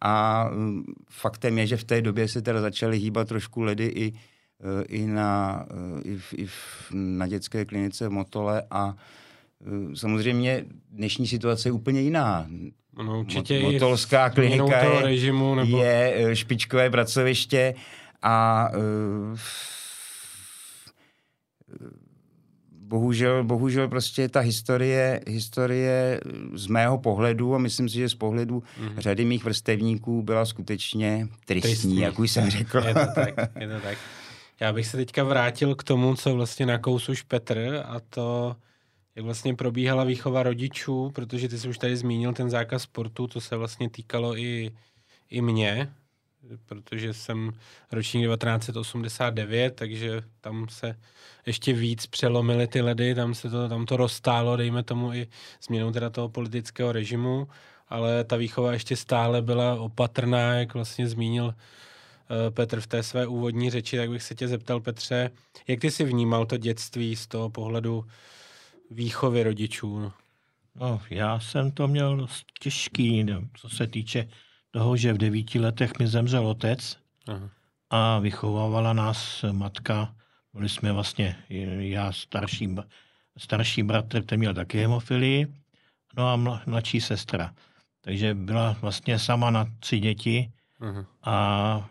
a 0.00 0.46
eh, 0.50 0.82
faktem 1.10 1.58
je, 1.58 1.66
že 1.66 1.76
v 1.76 1.84
té 1.84 2.02
době 2.02 2.28
se 2.28 2.42
teda 2.42 2.60
začaly 2.60 2.98
hýbat 2.98 3.28
trošku 3.28 3.62
ledy 3.62 3.86
i, 3.86 4.12
i, 4.88 5.06
na, 5.06 5.66
i, 6.04 6.16
v, 6.16 6.34
i 6.36 6.46
v, 6.46 6.90
na 6.92 7.26
dětské 7.26 7.64
klinice 7.64 8.08
v 8.08 8.10
Motole 8.10 8.62
a 8.70 8.96
samozřejmě 9.94 10.64
dnešní 10.90 11.26
situace 11.26 11.68
je 11.68 11.72
úplně 11.72 12.00
jiná. 12.00 12.46
No, 13.04 13.20
určitě 13.20 13.60
Motolská 13.60 14.30
klinika 14.30 14.84
je, 14.84 15.02
režimu, 15.02 15.54
nebo... 15.54 15.82
je 15.82 16.30
špičkové 16.32 16.90
pracoviště 16.90 17.74
a 18.22 18.68
uh, 18.76 19.38
bohužel, 22.86 23.44
bohužel 23.44 23.88
prostě 23.88 24.28
ta 24.28 24.40
historie, 24.40 25.20
historie 25.26 26.20
z 26.54 26.66
mého 26.66 26.98
pohledu 26.98 27.54
a 27.54 27.58
myslím 27.58 27.88
si, 27.88 27.94
že 27.94 28.08
z 28.08 28.14
pohledu 28.14 28.62
mm-hmm. 28.80 28.98
řady 28.98 29.24
mých 29.24 29.44
vrstevníků 29.44 30.22
byla 30.22 30.44
skutečně 30.44 31.28
tristní, 31.44 31.70
tristní. 31.70 32.00
jak 32.00 32.18
už 32.18 32.30
jsem 32.30 32.50
řekl. 32.50 32.78
Je 32.78 32.94
to 32.94 33.06
tak, 33.14 33.34
je 33.60 33.68
to 33.68 33.80
tak. 33.80 33.98
Já 34.60 34.72
bych 34.72 34.86
se 34.86 34.96
teďka 34.96 35.24
vrátil 35.24 35.74
k 35.74 35.84
tomu, 35.84 36.14
co 36.14 36.34
vlastně 36.34 36.66
nakous 36.66 37.08
už 37.08 37.22
Petr 37.22 37.82
a 37.86 38.00
to, 38.10 38.56
jak 39.16 39.24
vlastně 39.24 39.54
probíhala 39.54 40.04
výchova 40.04 40.42
rodičů, 40.42 41.10
protože 41.14 41.48
ty 41.48 41.58
jsi 41.58 41.68
už 41.68 41.78
tady 41.78 41.96
zmínil 41.96 42.32
ten 42.32 42.50
zákaz 42.50 42.82
sportu, 42.82 43.26
to 43.26 43.40
se 43.40 43.56
vlastně 43.56 43.90
týkalo 43.90 44.38
i, 44.38 44.70
i 45.30 45.40
mě, 45.40 45.92
protože 46.66 47.14
jsem 47.14 47.52
ročník 47.92 48.26
1989, 48.26 49.74
takže 49.74 50.22
tam 50.40 50.68
se 50.68 50.98
ještě 51.46 51.72
víc 51.72 52.06
přelomily 52.06 52.66
ty 52.66 52.80
ledy, 52.80 53.14
tam 53.14 53.34
se 53.34 53.50
to, 53.50 53.68
tam 53.68 53.86
to 53.86 53.96
roztálo, 53.96 54.56
dejme 54.56 54.82
tomu 54.82 55.12
i 55.12 55.28
změnou 55.62 55.92
teda 55.92 56.10
toho 56.10 56.28
politického 56.28 56.92
režimu, 56.92 57.48
ale 57.88 58.24
ta 58.24 58.36
výchova 58.36 58.72
ještě 58.72 58.96
stále 58.96 59.42
byla 59.42 59.80
opatrná, 59.80 60.54
jak 60.54 60.74
vlastně 60.74 61.08
zmínil 61.08 61.54
eh, 61.54 62.50
Petr 62.50 62.80
v 62.80 62.86
té 62.86 63.02
své 63.02 63.26
úvodní 63.26 63.70
řeči, 63.70 63.96
tak 63.96 64.10
bych 64.10 64.22
se 64.22 64.34
tě 64.34 64.48
zeptal, 64.48 64.80
Petře, 64.80 65.30
jak 65.68 65.80
ty 65.80 65.90
si 65.90 66.04
vnímal 66.04 66.46
to 66.46 66.56
dětství 66.56 67.16
z 67.16 67.26
toho 67.26 67.50
pohledu 67.50 68.04
výchovy 68.90 69.42
rodičů? 69.42 70.12
No, 70.74 71.00
já 71.10 71.40
jsem 71.40 71.70
to 71.70 71.88
měl 71.88 72.16
dost 72.16 72.46
těžký, 72.60 73.24
no, 73.24 73.42
co 73.54 73.68
se 73.68 73.86
týče 73.86 74.28
toho, 74.76 74.96
že 74.96 75.12
v 75.12 75.18
devíti 75.18 75.58
letech 75.58 75.98
mi 75.98 76.06
zemřel 76.06 76.46
otec 76.46 76.98
Aha. 77.28 77.48
a 77.90 78.18
vychovávala 78.18 78.92
nás 78.92 79.44
matka. 79.52 80.14
Byli 80.52 80.68
jsme 80.68 80.92
vlastně, 80.92 81.36
já 81.78 82.12
starší, 82.12 82.76
starší 83.38 83.82
bratr, 83.82 84.22
ten 84.22 84.38
měl 84.38 84.54
taky 84.54 84.78
hemofilii, 84.78 85.46
no 86.16 86.28
a 86.28 86.36
mladší 86.66 87.00
sestra. 87.00 87.54
Takže 88.00 88.34
byla 88.34 88.76
vlastně 88.80 89.18
sama 89.18 89.50
na 89.50 89.64
tři 89.80 89.98
děti 90.00 90.52
Aha. 90.80 91.06
a 91.24 91.88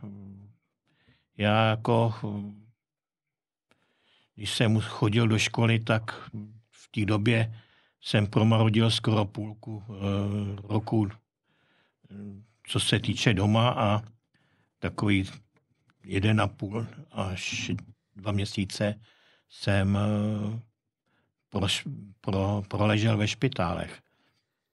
já 1.37 1.69
jako, 1.69 2.13
když 4.35 4.53
jsem 4.53 4.79
chodil 4.79 5.27
do 5.27 5.39
školy, 5.39 5.79
tak 5.79 6.29
v 6.71 6.91
té 6.91 7.05
době 7.05 7.61
jsem 8.01 8.27
promarodil 8.27 8.91
skoro 8.91 9.25
půlku 9.25 9.83
e, 9.89 9.97
roku, 10.67 11.09
co 12.67 12.79
se 12.79 12.99
týče 12.99 13.33
doma 13.33 13.69
a 13.69 14.01
takový 14.79 15.29
jeden 16.03 16.41
a 16.41 16.47
půl 16.47 16.87
až 17.11 17.71
dva 18.15 18.31
měsíce 18.31 18.99
jsem 19.49 19.97
e, 19.97 20.01
pro, 21.49 21.67
pro, 22.21 22.63
proležel 22.67 23.17
ve 23.17 23.27
špitálech. 23.27 24.01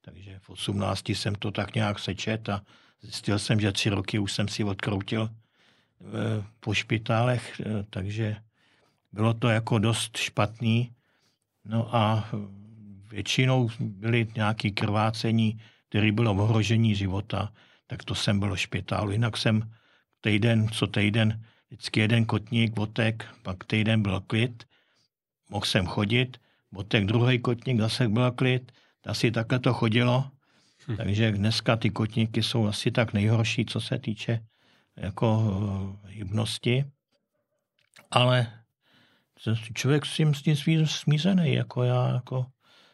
Takže 0.00 0.38
v 0.38 0.50
18 0.50 1.08
jsem 1.08 1.34
to 1.34 1.50
tak 1.50 1.74
nějak 1.74 1.98
sečet 1.98 2.48
a 2.48 2.62
zjistil 3.00 3.38
jsem, 3.38 3.60
že 3.60 3.72
tři 3.72 3.90
roky 3.90 4.18
už 4.18 4.32
jsem 4.32 4.48
si 4.48 4.64
odkroutil 4.64 5.22
e, 5.22 6.44
po 6.60 6.74
špitálech, 6.74 7.60
e, 7.60 7.82
takže 7.90 8.36
bylo 9.12 9.34
to 9.34 9.48
jako 9.48 9.78
dost 9.78 10.16
špatný. 10.16 10.94
No 11.64 11.96
a 11.96 12.30
většinou 13.10 13.70
byly 13.80 14.28
nějaké 14.36 14.70
krvácení, 14.70 15.60
které 15.88 16.12
bylo 16.12 16.32
ohrožení 16.32 16.94
života, 16.94 17.52
tak 17.92 18.04
to 18.04 18.14
jsem 18.14 18.40
byl 18.40 18.56
špitálu. 18.56 19.10
Jinak 19.10 19.36
jsem 19.36 19.70
týden, 20.20 20.68
co 20.68 20.86
týden, 20.86 21.44
vždycky 21.68 22.00
jeden 22.00 22.24
kotník, 22.24 22.72
botek, 22.72 23.28
pak 23.42 23.64
týden 23.64 24.02
byl 24.02 24.20
klid, 24.20 24.64
mohl 25.50 25.64
jsem 25.64 25.86
chodit, 25.86 26.40
botek 26.72 27.04
druhý 27.04 27.38
kotník, 27.38 27.80
zase 27.80 28.08
byl 28.08 28.32
klid, 28.32 28.72
asi 29.06 29.30
takhle 29.30 29.58
to 29.58 29.74
chodilo. 29.74 30.24
Hm. 30.88 30.96
Takže 30.96 31.32
dneska 31.32 31.76
ty 31.76 31.90
kotníky 31.90 32.42
jsou 32.42 32.66
asi 32.66 32.90
tak 32.90 33.12
nejhorší, 33.12 33.66
co 33.66 33.80
se 33.80 33.98
týče 33.98 34.40
jako 34.96 35.38
uh, 35.38 36.08
hybnosti. 36.08 36.84
Ale 38.10 38.64
člověk 39.74 40.06
s 40.06 40.16
tím, 40.16 40.34
s 40.34 40.42
tím 40.42 40.86
smířený, 40.86 41.54
jako 41.54 41.82
já, 41.82 42.08
jako 42.08 42.46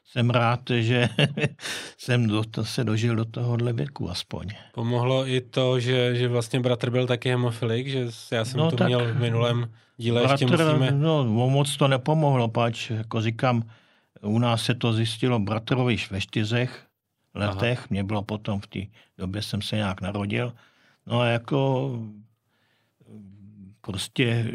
jsem 0.08 0.30
rád, 0.30 0.60
že 0.78 1.08
jsem 1.98 2.26
do, 2.26 2.44
to 2.44 2.64
se 2.64 2.84
dožil 2.84 3.16
do 3.16 3.24
tohohle 3.24 3.72
věku 3.72 4.10
aspoň. 4.10 4.48
Pomohlo 4.74 5.28
i 5.28 5.40
to, 5.40 5.80
že, 5.80 6.14
že 6.14 6.28
vlastně 6.28 6.60
bratr 6.60 6.90
byl 6.90 7.06
taky 7.06 7.28
hemofilik, 7.28 7.88
že 7.88 8.06
já 8.32 8.44
jsem 8.44 8.60
no, 8.60 8.70
to 8.70 8.84
měl 8.84 9.14
v 9.14 9.20
minulém 9.20 9.72
díle, 9.96 10.20
bratr, 10.20 10.32
ještě 10.32 10.64
musíme... 10.64 10.90
No, 10.90 11.24
moc 11.24 11.76
to 11.76 11.88
nepomohlo, 11.88 12.48
pač, 12.48 12.90
jako 12.90 13.20
říkám, 13.20 13.62
u 14.22 14.38
nás 14.38 14.62
se 14.62 14.74
to 14.74 14.92
zjistilo 14.92 15.38
bratrovi 15.38 15.96
ve 16.10 16.20
čtyřech 16.20 16.86
letech, 17.34 17.78
Aha. 17.78 17.86
mě 17.90 18.04
bylo 18.04 18.22
potom 18.22 18.60
v 18.60 18.66
té 18.66 18.80
době 19.18 19.42
jsem 19.42 19.62
se 19.62 19.76
nějak 19.76 20.00
narodil, 20.00 20.52
no 21.06 21.20
a 21.20 21.26
jako 21.26 21.90
prostě 23.80 24.52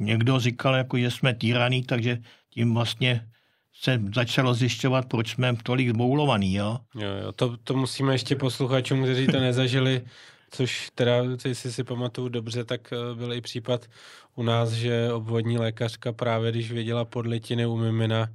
někdo 0.00 0.40
říkal, 0.40 0.74
jako, 0.74 0.98
že 0.98 1.10
jsme 1.10 1.34
týraný, 1.34 1.82
takže 1.82 2.18
tím 2.50 2.74
vlastně 2.74 3.26
se 3.80 4.00
začalo 4.14 4.54
zjišťovat, 4.54 5.06
proč 5.06 5.30
jsme 5.30 5.56
tolik 5.62 5.88
zboulovaný, 5.88 6.54
jo? 6.54 6.78
Jo, 6.94 7.08
jo, 7.22 7.32
to, 7.32 7.56
to 7.56 7.74
musíme 7.74 8.14
ještě 8.14 8.36
posluchačům, 8.36 9.02
kteří 9.02 9.26
to 9.26 9.40
nezažili, 9.40 10.04
což 10.50 10.90
teda, 10.94 11.16
jestli 11.44 11.72
si 11.72 11.84
pamatuju 11.84 12.28
dobře, 12.28 12.64
tak 12.64 12.92
eh, 12.92 13.14
byl 13.14 13.32
i 13.32 13.40
případ 13.40 13.86
u 14.34 14.42
nás, 14.42 14.70
že 14.70 15.12
obvodní 15.12 15.58
lékařka 15.58 16.12
právě, 16.12 16.50
když 16.50 16.72
věděla 16.72 17.04
podlitiny 17.04 17.66
u 17.66 17.76
mimina, 17.76 18.28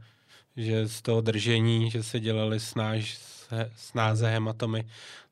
že 0.57 0.87
z 0.87 1.01
toho 1.01 1.21
držení, 1.21 1.91
že 1.91 2.03
se 2.03 2.19
dělali 2.19 2.59
snáž, 2.59 3.17
snáze 3.75 4.29
hematomy, 4.29 4.85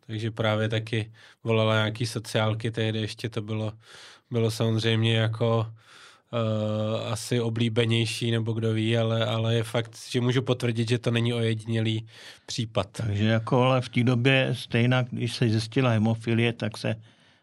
takže 0.08 0.32
právě 0.32 0.70
taky 0.70 1.12
volala 1.44 1.76
nějaký 1.76 2.06
sociálky, 2.06 2.72
tehdy 2.72 3.00
ještě 3.00 3.30
to 3.30 3.42
bylo, 3.42 3.74
bylo 4.32 4.52
samozřejmě 4.52 5.16
jako 5.16 5.74
uh, 6.34 7.12
asi 7.12 7.42
oblíbenější, 7.42 8.32
nebo 8.32 8.54
kdo 8.54 8.74
ví, 8.74 8.98
ale, 8.98 9.26
ale 9.26 9.56
je 9.56 9.64
fakt, 9.64 9.98
že 10.10 10.22
můžu 10.22 10.42
potvrdit, 10.42 10.90
že 10.90 10.98
to 10.98 11.12
není 11.12 11.34
ojedinělý 11.34 12.08
případ. 12.46 12.88
Takže 12.92 13.26
jako 13.26 13.62
ale 13.62 13.82
v 13.82 13.90
té 13.90 14.04
době 14.04 14.50
stejně, 14.54 15.06
když 15.12 15.36
se 15.36 15.50
zjistila 15.50 15.90
hemofilie, 15.90 16.54
tak 16.54 16.78
se 16.78 16.96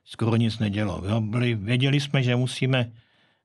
skoro 0.05 0.37
nic 0.37 0.59
nedělo. 0.59 1.03
Jo? 1.09 1.20
Byli, 1.20 1.55
věděli 1.55 2.00
jsme, 2.00 2.22
že 2.22 2.37
musíme 2.37 2.92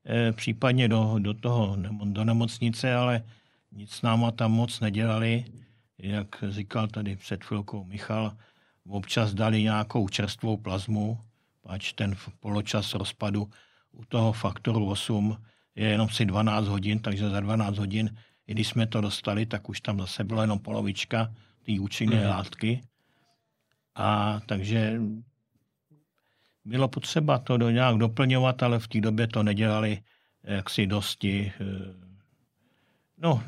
e, 0.06 0.32
případně 0.32 0.88
do, 0.88 1.16
do 1.20 1.34
toho, 1.34 1.78
do 2.04 2.24
nemocnice, 2.24 2.96
ale 2.96 3.24
nic 3.72 3.92
s 3.92 4.02
náma 4.02 4.32
tam 4.32 4.52
moc 4.52 4.80
nedělali. 4.80 5.46
Jak 6.00 6.44
říkal 6.50 6.88
tady 6.88 7.16
před 7.16 7.44
chvilkou 7.44 7.84
Michal, 7.84 8.34
občas 8.90 9.34
dali 9.34 9.64
nějakou 9.64 10.08
čerstvou 10.08 10.58
plazmu, 10.58 11.20
pač 11.62 11.94
ten 11.94 12.16
poločas 12.40 12.94
rozpadu 12.94 13.50
u 13.96 14.06
toho 14.06 14.34
faktoru 14.34 14.90
8 14.90 15.38
je 15.76 15.88
jenom 15.88 16.10
si 16.10 16.26
12 16.26 16.68
hodin, 16.68 17.00
takže 17.00 17.30
za 17.30 17.40
12 17.40 17.78
hodin, 17.78 18.18
i 18.48 18.52
když 18.52 18.68
jsme 18.68 18.88
to 18.88 19.02
dostali, 19.02 19.46
tak 19.46 19.70
už 19.70 19.82
tam 19.82 20.00
zase 20.00 20.24
byla 20.24 20.42
jenom 20.42 20.60
polovička 20.60 21.34
té 21.66 21.80
účinné 21.80 22.24
mm. 22.24 22.30
látky. 22.30 22.82
A 23.96 24.40
takže 24.46 25.02
bylo 26.66 26.88
potřeba 26.88 27.38
to 27.38 27.58
do 27.58 27.70
nějak 27.70 27.98
doplňovat, 27.98 28.64
ale 28.64 28.80
v 28.80 28.88
té 28.88 29.02
době 29.02 29.28
to 29.28 29.44
nedělali 29.44 30.04
jaksi 30.44 30.88
dosti. 30.88 31.54
Eh, 31.62 31.66
no, 33.18 33.44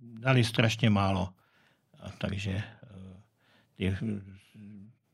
dali 0.00 0.44
strašně 0.44 0.90
málo. 0.90 1.28
A 2.00 2.10
takže 2.10 2.50
eh, 2.52 2.64
ty 3.76 3.96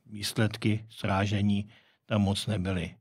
výsledky 0.05 0.85
srážení 0.89 1.69
tam 2.05 2.21
moc 2.21 2.47
nebyly. 2.47 2.98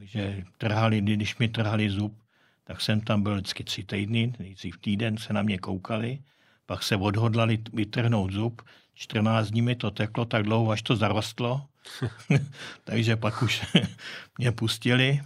Takže 0.00 0.42
trhali, 0.58 1.00
když 1.00 1.38
mi 1.38 1.48
trhali 1.48 1.90
zub, 1.90 2.16
tak 2.64 2.80
jsem 2.80 3.00
tam 3.00 3.22
byl 3.22 3.34
vždycky 3.34 3.64
tři 3.64 3.84
týdny, 3.84 4.32
nejdřív 4.38 4.78
týden 4.78 5.16
se 5.16 5.32
na 5.32 5.42
mě 5.42 5.58
koukali, 5.58 6.18
pak 6.66 6.82
se 6.82 6.96
odhodlali 6.96 7.58
vytrhnout 7.72 8.32
zub, 8.32 8.62
14 8.94 9.50
dní 9.50 9.62
mi 9.62 9.76
to 9.76 9.90
teklo 9.90 10.24
tak 10.24 10.42
dlouho, 10.42 10.70
až 10.70 10.82
to 10.82 10.96
zarostlo, 10.96 11.66
takže 12.84 13.16
pak 13.16 13.42
už 13.42 13.66
mě 14.38 14.52
pustili. 14.52 15.20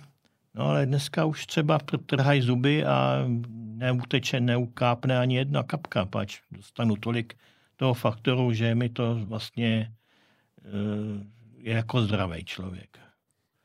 No 0.54 0.66
ale 0.66 0.86
dneska 0.86 1.24
už 1.24 1.46
třeba 1.46 1.78
trhají 2.06 2.42
zuby 2.42 2.84
a 2.84 3.24
neuteče, 3.78 4.40
neukápne 4.40 5.18
ani 5.18 5.36
jedna 5.36 5.62
kapka, 5.62 6.04
pač 6.04 6.40
dostanu 6.50 6.96
tolik 6.96 7.34
toho 7.76 7.94
faktoru, 7.94 8.52
že 8.52 8.74
mi 8.74 8.88
to 8.88 9.14
vlastně 9.24 9.92
eh, 10.58 11.26
je 11.58 11.74
jako 11.74 12.02
zdravý 12.02 12.44
člověk. 12.44 12.98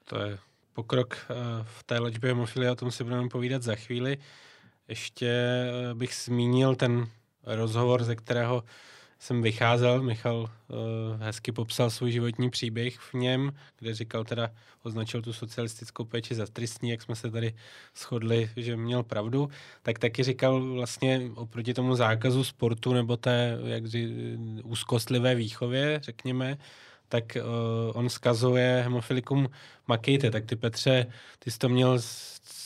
To 0.05 0.19
je 0.21 0.37
pokrok 0.79 1.17
eh, 1.17 1.35
v 1.63 1.83
té 1.83 1.99
léčbě 1.99 2.31
hemofilie, 2.31 2.71
o 2.71 2.75
tom 2.75 2.91
si 2.91 3.03
budeme 3.03 3.29
povídat 3.29 3.63
za 3.63 3.75
chvíli. 3.75 4.17
Ještě 4.87 5.27
eh, 5.27 5.93
bych 5.93 6.15
zmínil 6.15 6.75
ten 6.75 7.07
rozhovor, 7.43 8.03
ze 8.03 8.15
kterého 8.15 8.63
jsem 9.19 9.41
vycházel. 9.41 10.03
Michal 10.03 10.37
uh, 10.37 10.47
hezky 11.19 11.51
popsal 11.51 11.89
svůj 11.89 12.11
životní 12.11 12.49
příběh 12.49 12.99
v 12.99 13.13
něm, 13.13 13.51
kde 13.79 13.93
říkal 13.93 14.23
teda, 14.23 14.51
označil 14.83 15.21
tu 15.21 15.33
socialistickou 15.33 16.05
péči 16.05 16.35
za 16.35 16.45
tristní, 16.45 16.89
jak 16.89 17.01
jsme 17.01 17.15
se 17.15 17.31
tady 17.31 17.53
shodli, 17.95 18.49
že 18.55 18.77
měl 18.77 19.03
pravdu, 19.03 19.49
tak 19.81 19.99
taky 19.99 20.23
říkal 20.23 20.73
vlastně 20.73 21.31
oproti 21.35 21.73
tomu 21.73 21.95
zákazu 21.95 22.43
sportu 22.43 22.93
nebo 22.93 23.17
té 23.17 23.57
jak 23.65 23.85
ří, 23.85 24.07
úzkostlivé 24.63 25.35
výchově, 25.35 25.99
řekněme, 26.03 26.57
tak 27.09 27.37
uh, 27.41 27.97
on 27.97 28.09
skazuje 28.09 28.81
hemofilikum 28.83 29.49
makejte. 29.87 30.31
Tak 30.31 30.45
ty 30.45 30.55
Petře, 30.55 31.05
ty 31.39 31.51
jsi 31.51 31.57
to 31.57 31.69
měl, 31.69 31.99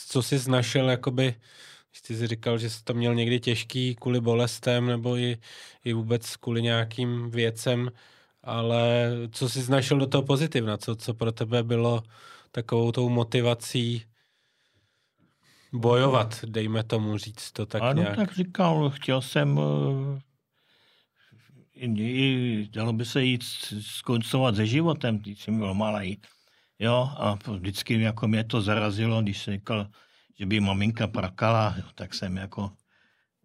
co 0.08 0.22
jsi 0.22 0.50
našel, 0.50 0.90
jakoby, 0.90 1.36
když 1.92 2.02
jsi 2.02 2.18
si 2.18 2.28
říkal, 2.28 2.58
že 2.58 2.70
jsi 2.70 2.84
to 2.84 2.94
měl 2.94 3.16
někdy 3.16 3.40
těžký 3.40 3.96
kvůli 3.96 4.22
bolestem 4.22 4.88
nebo 4.88 5.18
i, 5.18 5.38
i 5.86 5.94
vůbec 5.94 6.36
kvůli 6.36 6.62
nějakým 6.62 7.32
věcem, 7.32 7.92
ale 8.44 9.12
co 9.32 9.50
jsi 9.50 9.72
našel 9.72 10.00
do 10.00 10.08
toho 10.08 10.24
pozitivna? 10.24 10.78
Co, 10.78 10.96
co 10.96 11.14
pro 11.14 11.32
tebe 11.32 11.64
bylo 11.64 12.04
takovou 12.52 12.92
tou 12.92 13.10
motivací 13.10 14.04
bojovat, 15.74 16.46
dejme 16.46 16.84
tomu 16.84 17.18
říct 17.18 17.52
to 17.52 17.66
tak 17.66 17.82
ano, 17.82 18.02
nějak. 18.02 18.16
tak 18.16 18.34
říkal, 18.36 18.90
chtěl 18.90 19.22
jsem, 19.22 19.60
eh, 19.60 20.22
i, 21.84 22.70
dalo 22.72 22.94
by 22.94 23.06
se 23.06 23.24
jít 23.24 23.44
skoncovat 23.80 24.56
se 24.56 24.66
životem, 24.66 25.20
když 25.20 25.42
jsem 25.42 25.60
byl 25.60 25.74
malý. 25.74 26.22
Jo, 26.80 27.10
a 27.18 27.38
vždycky 27.52 28.02
jako 28.02 28.28
mě 28.28 28.44
to 28.44 28.62
zarazilo, 28.62 29.22
když 29.22 29.42
jsem 29.42 29.54
říkal, 29.54 29.88
že 30.40 30.46
by 30.46 30.60
maminka 30.60 31.08
prakala, 31.08 31.76
tak 31.96 32.14
jsem 32.14 32.38
jako... 32.38 32.72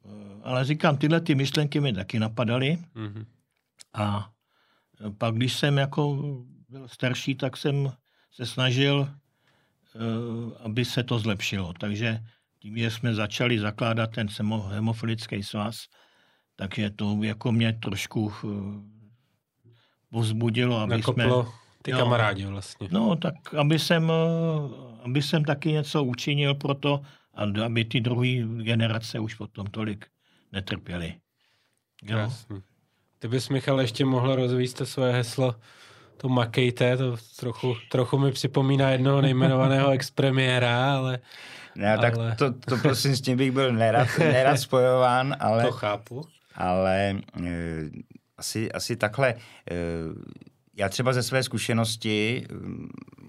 Eh, 0.05 0.40
ale 0.42 0.64
říkám, 0.64 0.96
tyhle 0.96 1.20
ty 1.20 1.35
myšlenky 1.35 1.81
mi 1.81 1.92
taky 1.92 2.18
napadaly. 2.18 2.79
Mm-hmm. 2.94 3.27
A 3.94 4.31
pak, 5.18 5.35
když 5.35 5.53
jsem 5.53 5.79
jako 5.79 6.16
byl 6.68 6.88
starší, 6.88 7.35
tak 7.35 7.57
jsem 7.57 7.92
se 8.33 8.46
snažil, 8.46 9.09
eh, 9.09 9.98
aby 10.64 10.85
se 10.85 11.03
to 11.03 11.18
zlepšilo. 11.18 11.72
Takže 11.72 12.20
tím, 12.59 12.79
že 12.79 12.90
jsme 12.90 13.14
začali 13.14 13.59
zakládat 13.59 14.11
ten 14.11 14.29
hemofilický 14.68 15.42
svaz, 15.42 15.87
takže 16.59 16.90
to 16.90 17.18
jako 17.23 17.53
mě 17.53 17.73
trošku 17.73 18.33
eh, 18.44 18.49
povzbudilo, 20.11 20.79
aby 20.79 20.97
Nakoplo 20.97 21.42
jsme... 21.42 21.53
ty 21.83 21.90
jo, 21.90 21.99
kamarádi 21.99 22.47
vlastně. 22.47 22.88
No, 22.90 23.16
tak 23.16 23.55
aby 23.55 23.79
jsem, 23.79 24.11
eh, 24.11 25.05
aby 25.05 25.23
jsem 25.23 25.44
taky 25.44 25.73
něco 25.73 26.05
učinil 26.05 26.55
pro 26.55 26.75
to, 26.75 27.01
aby 27.64 27.85
ty 27.85 28.01
druhé 28.01 28.29
generace 28.62 29.18
už 29.18 29.35
potom 29.35 29.66
tolik 29.66 30.07
netrpěly. 30.53 31.14
Krásný. 32.07 32.62
Ty 33.18 33.29
bys, 33.29 33.49
Michal, 33.49 33.81
ještě 33.81 34.05
mohl 34.05 34.37
rozvíjet 34.37 34.75
to 34.75 34.87
svoje 34.87 35.12
heslo 35.12 35.55
to 36.18 36.29
makejte, 36.29 36.97
to 36.97 37.16
trochu, 37.37 37.77
trochu 37.90 38.18
mi 38.18 38.33
připomíná 38.33 38.90
jednoho 38.90 39.21
nejmenovaného 39.21 39.90
expremiéra, 39.99 40.97
ale... 40.97 41.18
Ne, 41.77 41.99
tak 41.99 42.14
ale... 42.14 42.35
to, 42.35 42.53
to 42.53 42.77
prosím 42.77 43.16
s 43.16 43.21
tím 43.21 43.37
bych 43.38 43.53
byl 43.53 43.73
nerad, 43.73 44.09
nerad 44.18 44.57
spojován, 44.57 45.37
ale... 45.40 45.64
To 45.64 45.73
chápu. 45.73 46.25
Ale 46.59 47.21
e, 47.44 47.90
asi, 48.38 48.73
asi 48.73 48.97
takhle. 48.97 49.29
E, 49.29 49.37
já 50.77 50.88
třeba 50.88 51.12
ze 51.12 51.23
své 51.23 51.42
zkušenosti, 51.42 52.47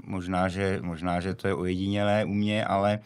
možná 0.04 0.48
že, 0.48 0.80
možná, 0.82 1.20
že 1.20 1.36
to 1.36 1.48
je 1.48 1.54
ojedinělé 1.54 2.26
u 2.26 2.34
mě, 2.34 2.65
ale 2.65 2.94
e, 2.94 3.00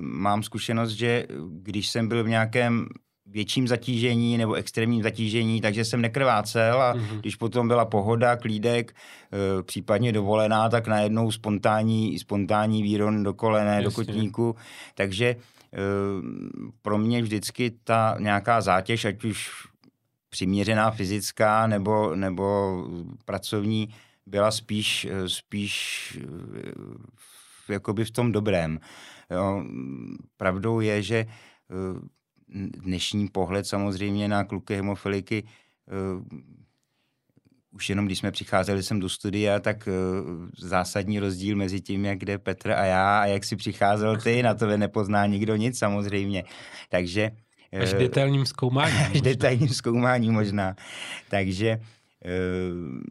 mám 0.00 0.42
zkušenost, 0.42 0.90
že 0.90 1.26
když 1.48 1.88
jsem 1.88 2.08
byl 2.08 2.24
v 2.24 2.28
nějakém 2.28 2.88
větším 3.26 3.68
zatížení 3.68 4.38
nebo 4.38 4.54
extrémním 4.54 5.02
zatížení, 5.02 5.60
takže 5.60 5.84
jsem 5.84 6.00
nekrvácel 6.00 6.82
a 6.82 6.94
mm-hmm. 6.94 7.20
když 7.20 7.36
potom 7.36 7.68
byla 7.68 7.84
pohoda, 7.84 8.36
klídek, 8.36 8.92
e, 8.92 9.62
případně 9.62 10.12
dovolená, 10.12 10.68
tak 10.68 10.86
najednou 10.86 11.30
spontánní, 11.30 12.18
spontánní 12.18 12.82
výron 12.82 13.22
do 13.22 13.34
kolene, 13.34 13.70
Jasně. 13.70 13.84
do 13.84 13.90
kotníku. 13.90 14.56
Takže 14.94 15.36
pro 16.82 16.98
mě 16.98 17.22
vždycky 17.22 17.70
ta 17.84 18.16
nějaká 18.18 18.60
zátěž, 18.60 19.04
ať 19.04 19.24
už 19.24 19.50
přiměřená 20.30 20.90
fyzická 20.90 21.66
nebo, 21.66 22.16
nebo 22.16 22.76
pracovní, 23.24 23.88
byla 24.26 24.50
spíš, 24.50 25.08
spíš 25.26 26.18
jakoby 27.68 28.04
v 28.04 28.10
tom 28.10 28.32
dobrém. 28.32 28.80
Jo, 29.30 29.64
pravdou 30.36 30.80
je, 30.80 31.02
že 31.02 31.26
dnešní 32.58 33.28
pohled 33.28 33.66
samozřejmě 33.66 34.28
na 34.28 34.44
kluky 34.44 34.74
hemofiliky, 34.74 35.44
uh, 35.44 36.24
už 37.78 37.88
jenom 37.88 38.06
když 38.06 38.18
jsme 38.18 38.30
přicházeli 38.30 38.82
sem 38.82 39.00
do 39.00 39.08
studia, 39.08 39.60
tak 39.60 39.88
uh, 39.88 40.48
zásadní 40.58 41.18
rozdíl 41.18 41.56
mezi 41.56 41.80
tím, 41.80 42.04
jak 42.04 42.24
jde 42.24 42.38
Petr 42.38 42.70
a 42.70 42.84
já 42.84 43.20
a 43.20 43.26
jak 43.26 43.44
si 43.44 43.56
přicházel 43.56 44.16
ty, 44.16 44.42
na 44.42 44.54
to 44.54 44.76
nepozná 44.76 45.26
nikdo 45.26 45.56
nic 45.56 45.78
samozřejmě. 45.78 46.44
Takže 46.88 47.30
uh, 47.72 47.82
Až 47.82 47.92
detailním 47.92 48.46
zkoumáním. 48.46 49.06
Až 49.14 49.20
detailním 49.20 49.68
zkoumáním 49.68 50.32
možná. 50.32 50.76
Takže 51.30 51.80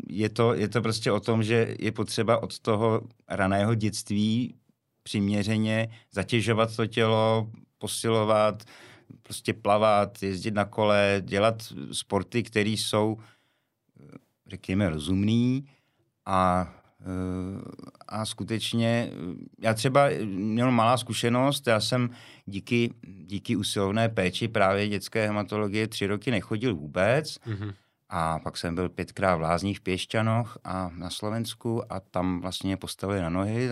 je 0.10 0.30
to, 0.30 0.54
je 0.54 0.68
to 0.68 0.82
prostě 0.82 1.12
o 1.12 1.20
tom, 1.20 1.44
že 1.44 1.76
je 1.80 1.92
potřeba 1.92 2.44
od 2.44 2.60
toho 2.60 3.02
raného 3.30 3.76
dětství 3.76 4.56
přiměřeně 5.04 5.88
zatěžovat 6.12 6.76
to 6.76 6.88
tělo, 6.88 7.48
posilovat, 7.78 8.64
prostě 9.24 9.54
plavat, 9.54 10.24
jezdit 10.24 10.54
na 10.54 10.66
kole, 10.66 11.22
dělat 11.26 11.64
sporty, 11.92 12.44
které 12.44 12.70
jsou, 12.70 13.18
řekněme, 14.48 14.90
rozumný 14.90 15.66
a 16.26 16.74
eh, 17.02 17.98
a 18.08 18.26
skutečně, 18.26 19.12
já 19.62 19.74
třeba 19.74 20.10
měl 20.26 20.72
malá 20.72 20.98
zkušenost, 20.98 21.68
já 21.68 21.80
jsem 21.80 22.10
díky, 22.46 22.94
díky 23.08 23.56
usilovné 23.56 24.10
péči 24.10 24.48
právě 24.48 24.88
dětské 24.88 25.28
hematologie 25.28 25.88
tři 25.88 26.08
roky 26.08 26.32
nechodil 26.32 26.76
vůbec 26.76 27.38
mm-hmm. 27.38 27.74
a 28.10 28.40
pak 28.40 28.58
jsem 28.58 28.76
byl 28.76 28.90
pětkrát 28.90 29.38
v 29.38 29.42
Lázních 29.42 29.78
v 29.78 29.82
Pěšťanoch 29.82 30.58
a 30.64 30.92
na 30.96 31.10
Slovensku 31.10 31.94
a 31.94 32.00
tam 32.00 32.42
vlastně 32.42 32.78
postavili 32.78 33.22
na 33.22 33.30
nohy, 33.30 33.70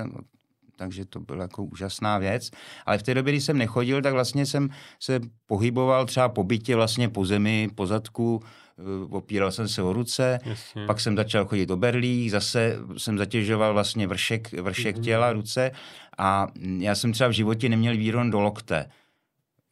takže 0.75 1.05
to 1.05 1.19
byla 1.19 1.41
jako 1.41 1.63
úžasná 1.63 2.17
věc. 2.17 2.51
Ale 2.85 2.97
v 2.97 3.03
té 3.03 3.13
době, 3.13 3.33
kdy 3.33 3.41
jsem 3.41 3.57
nechodil, 3.57 4.01
tak 4.01 4.13
vlastně 4.13 4.45
jsem 4.45 4.69
se 4.99 5.19
pohyboval 5.45 6.05
třeba 6.05 6.29
po 6.29 6.43
bytě, 6.43 6.75
vlastně 6.75 7.09
po 7.09 7.25
zemi, 7.25 7.69
po 7.75 7.87
zadku, 7.87 8.43
eh, 8.43 8.64
opíral 9.09 9.51
jsem 9.51 9.67
se 9.67 9.81
o 9.81 9.93
ruce, 9.93 10.39
Jasně. 10.45 10.85
pak 10.85 10.99
jsem 10.99 11.15
začal 11.17 11.45
chodit 11.45 11.65
do 11.65 11.77
berlí, 11.77 12.29
zase 12.29 12.77
jsem 12.97 13.17
zatěžoval 13.17 13.73
vlastně 13.73 14.07
vršek, 14.07 14.51
vršek 14.51 14.97
mm-hmm. 14.97 15.03
těla, 15.03 15.33
ruce 15.33 15.71
a 16.17 16.47
já 16.77 16.95
jsem 16.95 17.13
třeba 17.13 17.29
v 17.29 17.33
životě 17.33 17.69
neměl 17.69 17.97
výron 17.97 18.31
do 18.31 18.39
lokte. 18.39 18.89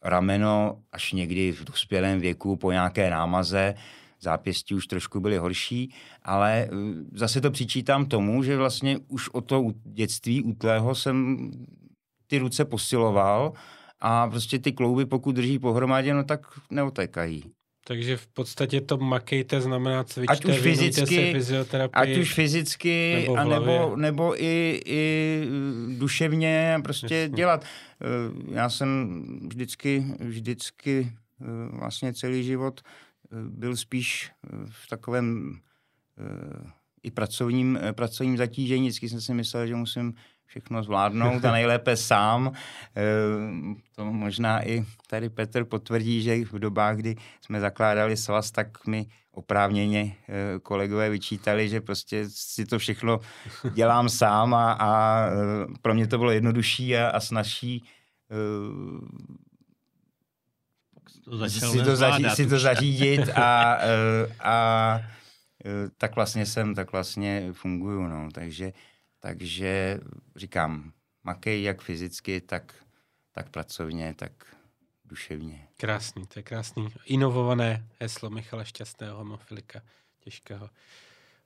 Rameno 0.02 0.78
až 0.92 1.12
někdy 1.12 1.52
v 1.52 1.64
dospělém 1.64 2.20
věku 2.20 2.56
po 2.56 2.72
nějaké 2.72 3.10
námaze, 3.10 3.74
zápěstí 4.20 4.74
už 4.74 4.86
trošku 4.86 5.20
byly 5.20 5.38
horší, 5.38 5.94
ale 6.22 6.52
eh, 6.52 6.68
zase 7.12 7.40
to 7.40 7.50
přičítám 7.50 8.06
tomu, 8.06 8.42
že 8.42 8.56
vlastně 8.56 8.98
už 9.08 9.28
od 9.28 9.40
toho 9.40 9.72
dětství 9.84 10.42
útlého 10.42 10.94
jsem 10.94 11.50
ty 12.26 12.38
ruce 12.38 12.64
posiloval 12.64 13.52
a 14.00 14.28
prostě 14.28 14.58
ty 14.58 14.72
klouby, 14.72 15.06
pokud 15.06 15.36
drží 15.36 15.58
pohromadě, 15.58 16.14
no 16.14 16.24
tak 16.24 16.40
neotékají. 16.70 17.44
Takže 17.86 18.16
v 18.16 18.26
podstatě 18.26 18.80
to 18.80 18.96
makejte 18.96 19.60
znamená 19.60 20.04
cvičte, 20.04 20.32
ať 20.32 20.44
už 20.44 20.58
fyzicky, 20.58 21.32
fyzioterapii, 21.32 22.12
ať 22.12 22.18
už 22.18 22.34
fyzicky, 22.34 23.16
nebo, 23.20 23.36
a 23.36 23.44
nebo, 23.44 23.96
nebo 23.96 24.42
i, 24.42 24.80
i 24.86 25.42
duševně 25.98 26.80
prostě 26.84 27.14
Jasně. 27.14 27.36
dělat. 27.36 27.64
Eh, 27.64 28.54
já 28.54 28.70
jsem 28.70 29.22
vždycky, 29.48 30.04
vždycky 30.18 31.12
eh, 31.40 31.78
vlastně 31.78 32.12
celý 32.12 32.44
život 32.44 32.80
byl 33.42 33.76
spíš 33.76 34.30
eh, 34.30 34.48
v 34.68 34.88
takovém 34.88 35.58
eh, 36.18 36.70
i 37.02 37.10
pracovním, 37.10 37.78
eh, 37.82 37.92
pracovním 37.92 38.36
zatížení. 38.36 38.88
Vždycky 38.88 39.08
jsem 39.08 39.20
si 39.20 39.34
myslel, 39.34 39.66
že 39.66 39.74
musím 39.74 40.14
všechno 40.46 40.82
zvládnout 40.82 41.44
a 41.44 41.52
nejlépe 41.52 41.96
sám. 42.10 42.52
To 43.96 44.04
možná 44.04 44.68
i 44.68 44.84
tady 45.06 45.28
Petr 45.28 45.64
potvrdí, 45.64 46.22
že 46.22 46.44
v 46.44 46.58
dobách, 46.58 46.96
kdy 46.96 47.16
jsme 47.40 47.60
zakládali 47.60 48.16
svaz, 48.16 48.50
tak 48.50 48.86
mi 48.86 49.06
oprávněně 49.32 50.16
kolegové 50.62 51.10
vyčítali, 51.10 51.68
že 51.68 51.80
prostě 51.80 52.24
si 52.28 52.66
to 52.66 52.78
všechno 52.78 53.20
dělám 53.72 54.08
sám 54.08 54.54
a, 54.54 54.72
a 54.72 55.26
pro 55.82 55.94
mě 55.94 56.06
to 56.06 56.18
bylo 56.18 56.30
jednodušší 56.30 56.96
a, 56.96 57.08
a 57.08 57.20
snažší 57.20 57.84
to 61.24 61.48
si, 61.48 61.84
to 61.84 61.96
zaří, 61.96 62.24
si 62.30 62.46
to 62.46 62.58
zařídit 62.58 63.28
a, 63.34 63.78
eh, 63.80 64.34
a 64.40 65.00
eh, 65.64 65.88
tak 65.98 66.16
vlastně 66.16 66.46
jsem, 66.46 66.74
tak 66.74 66.92
vlastně 66.92 67.48
funguju, 67.52 68.02
no. 68.02 68.28
Takže, 68.32 68.72
takže 69.24 70.00
říkám, 70.36 70.92
makej 71.22 71.62
jak 71.62 71.82
fyzicky, 71.82 72.40
tak, 72.40 72.74
tak 73.32 73.50
pracovně, 73.50 74.14
tak 74.14 74.56
duševně. 75.04 75.68
Krásný, 75.76 76.26
to 76.26 76.38
je 76.38 76.42
krásný. 76.42 76.88
Inovované 77.04 77.86
heslo 78.00 78.30
Michala 78.30 78.64
Šťastného, 78.64 79.18
hemofilika 79.18 79.82
těžkého. 80.20 80.70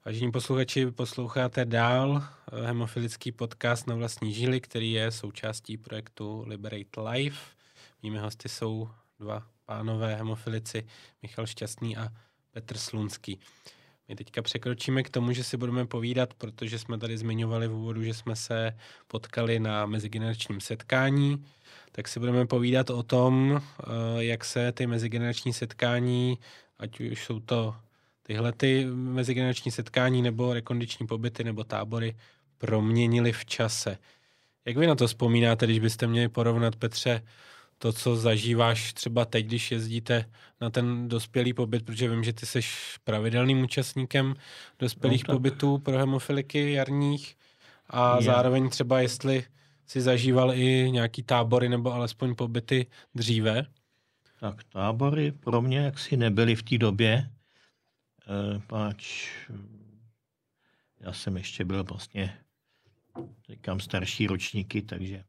Vážení 0.04 0.32
posluchači, 0.32 0.90
posloucháte 0.90 1.64
dál 1.64 2.22
eh, 2.52 2.66
hemofilický 2.66 3.32
podcast 3.32 3.86
na 3.86 3.94
vlastní 3.94 4.34
žíly, 4.34 4.60
který 4.60 4.92
je 4.92 5.10
součástí 5.10 5.76
projektu 5.76 6.44
Liberate 6.46 7.00
Life. 7.00 7.40
Mými 8.02 8.18
hosty 8.18 8.48
jsou 8.48 8.90
dva 9.18 9.46
pánové 9.64 10.16
hemofilici 10.16 10.86
Michal 11.22 11.46
Šťastný 11.46 11.96
a 11.96 12.08
Petr 12.50 12.78
Slunský. 12.78 13.40
My 14.08 14.14
teďka 14.14 14.42
překročíme 14.42 15.02
k 15.02 15.10
tomu, 15.10 15.32
že 15.32 15.44
si 15.44 15.56
budeme 15.56 15.86
povídat, 15.86 16.34
protože 16.34 16.78
jsme 16.78 16.98
tady 16.98 17.18
zmiňovali 17.18 17.68
v 17.68 17.74
úvodu, 17.74 18.02
že 18.02 18.14
jsme 18.14 18.36
se 18.36 18.76
potkali 19.06 19.60
na 19.60 19.86
mezigeneračním 19.86 20.60
setkání, 20.60 21.44
tak 21.92 22.08
si 22.08 22.20
budeme 22.20 22.46
povídat 22.46 22.90
o 22.90 23.02
tom, 23.02 23.60
eh, 23.60 23.84
jak 24.18 24.44
se 24.44 24.72
ty 24.72 24.86
mezigenerační 24.86 25.52
setkání, 25.52 26.38
ať 26.78 27.00
už 27.00 27.24
jsou 27.24 27.40
to 27.40 27.74
tyhle 28.22 28.52
ty 28.52 28.84
mezigenerační 28.94 29.70
setkání 29.70 30.22
nebo 30.22 30.54
rekondiční 30.54 31.06
pobyty 31.06 31.44
nebo 31.44 31.64
tábory, 31.64 32.16
proměnili 32.58 33.32
v 33.32 33.44
čase. 33.44 33.98
Jak 34.64 34.76
vy 34.76 34.86
na 34.86 34.94
to 34.94 35.06
vzpomínáte, 35.06 35.66
když 35.66 35.78
byste 35.78 36.06
měli 36.06 36.28
porovnat, 36.28 36.76
Petře, 36.76 37.22
to, 37.78 37.92
co 37.92 38.16
zažíváš 38.16 38.92
třeba 38.92 39.24
teď, 39.24 39.46
když 39.46 39.70
jezdíte 39.70 40.30
na 40.60 40.70
ten 40.70 41.08
dospělý 41.08 41.52
pobyt, 41.52 41.84
protože 41.84 42.08
vím, 42.10 42.24
že 42.24 42.32
ty 42.32 42.46
jsi 42.46 42.60
pravidelným 43.04 43.62
účastníkem 43.62 44.34
dospělých 44.78 45.28
no, 45.28 45.34
pobytů 45.34 45.78
pro 45.78 45.98
hemofiliky 45.98 46.72
jarních 46.72 47.36
a 47.90 48.16
je. 48.16 48.22
zároveň 48.22 48.68
třeba 48.68 49.00
jestli 49.00 49.44
si 49.86 50.00
zažíval 50.00 50.52
i 50.54 50.90
nějaký 50.90 51.22
tábory 51.22 51.68
nebo 51.68 51.92
alespoň 51.92 52.34
pobyty 52.34 52.86
dříve? 53.14 53.66
Tak 54.40 54.64
tábory 54.64 55.32
pro 55.32 55.62
mě 55.62 55.78
jaksi 55.78 56.16
nebyly 56.16 56.56
v 56.56 56.62
té 56.62 56.78
době, 56.78 57.12
e, 57.14 57.30
páč 58.66 59.28
já 61.00 61.12
jsem 61.12 61.36
ještě 61.36 61.64
byl 61.64 61.84
vlastně, 61.84 62.38
říkám, 63.48 63.80
starší 63.80 64.26
ročníky, 64.26 64.82
takže 64.82 65.24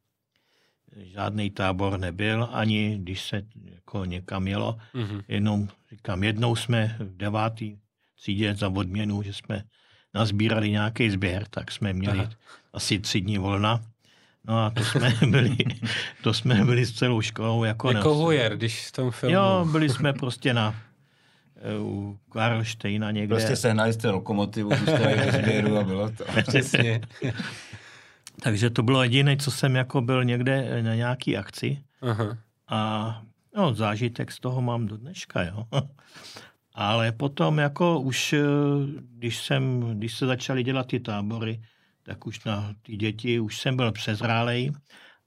žádný 0.97 1.49
tábor 1.49 1.99
nebyl, 1.99 2.49
ani 2.51 2.97
když 3.01 3.21
se 3.21 3.41
jako 3.63 4.05
někam 4.05 4.47
jelo. 4.47 4.77
Mm-hmm. 4.95 5.23
Jenom, 5.27 5.67
říkám, 5.91 6.23
jednou 6.23 6.55
jsme 6.55 6.95
v 6.99 7.17
devátý 7.17 7.77
třídě 8.15 8.55
za 8.55 8.69
odměnu, 8.69 9.21
že 9.21 9.33
jsme 9.33 9.63
nazbírali 10.13 10.69
nějaký 10.69 11.09
sběr, 11.09 11.45
tak 11.49 11.71
jsme 11.71 11.93
měli 11.93 12.19
Aha. 12.19 12.29
asi 12.73 12.99
tři 12.99 13.21
dní 13.21 13.37
volna. 13.37 13.81
No 14.47 14.65
a 14.65 14.69
to 14.69 14.83
jsme 14.83 15.13
byli, 15.29 15.57
to 16.23 16.33
jsme 16.33 16.65
byli 16.65 16.85
s 16.85 16.93
celou 16.93 17.21
školou. 17.21 17.63
Jako, 17.63 17.91
jako 17.91 18.13
Hujer, 18.15 18.57
když 18.57 18.87
v 18.87 18.91
tom 18.91 19.11
filmu. 19.11 19.35
Jo, 19.35 19.67
byli 19.71 19.89
jsme 19.89 20.13
prostě 20.13 20.53
na 20.53 20.75
eh, 21.55 21.79
u 21.79 22.19
Karlštejna 22.31 23.11
někde. 23.11 23.35
Prostě 23.35 23.55
sehnali 23.55 23.93
jste 23.93 24.09
lokomotivu, 24.09 24.69
pustili 24.69 25.21
do 25.25 25.31
sběru 25.31 25.77
a 25.77 25.83
bylo 25.83 26.09
to. 26.09 26.23
Přesně. 26.47 27.01
Takže 28.41 28.69
to 28.69 28.83
bylo 28.83 29.03
jediné, 29.03 29.37
co 29.37 29.51
jsem 29.51 29.75
jako 29.75 30.01
byl 30.01 30.23
někde 30.23 30.83
na 30.83 30.95
nějaký 30.95 31.37
akci. 31.37 31.83
Aha. 32.01 32.37
A 32.67 33.21
no, 33.55 33.73
zážitek 33.73 34.31
z 34.31 34.39
toho 34.39 34.61
mám 34.61 34.85
do 34.85 34.97
dneška, 34.97 35.43
jo. 35.43 35.65
Ale 36.73 37.11
potom 37.11 37.57
jako 37.57 37.99
už, 37.99 38.33
eh, 38.33 38.45
když 38.99 39.43
jsem, 39.43 39.79
když 39.97 40.17
se 40.17 40.25
začaly 40.25 40.63
dělat 40.63 40.87
ty 40.87 40.99
tábory, 40.99 41.61
tak 42.03 42.27
už 42.27 42.43
na 42.43 42.73
ty 42.81 42.97
děti 42.97 43.39
už 43.39 43.59
jsem 43.59 43.75
byl 43.75 43.91
přezrálej 43.91 44.71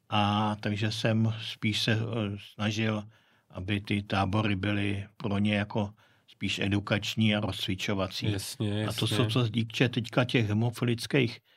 a 0.08 0.56
takže 0.60 0.92
jsem 0.92 1.34
spíš 1.52 1.82
se 1.82 1.92
eh, 1.92 2.36
snažil, 2.54 3.04
aby 3.50 3.80
ty 3.80 4.02
tábory 4.02 4.56
byly 4.56 5.06
pro 5.16 5.38
ně 5.38 5.54
jako 5.54 5.90
spíš 6.26 6.58
edukační 6.58 7.36
a 7.36 7.40
rozcvičovací. 7.40 8.32
Jasně, 8.32 8.68
jasně. 8.68 8.86
A 8.86 8.92
to, 8.92 9.06
co, 9.06 9.26
co 9.26 9.48
týče 9.48 9.88
teďka 9.88 10.24
těch 10.24 10.48
hemofilických 10.48 11.38
eh, 11.38 11.51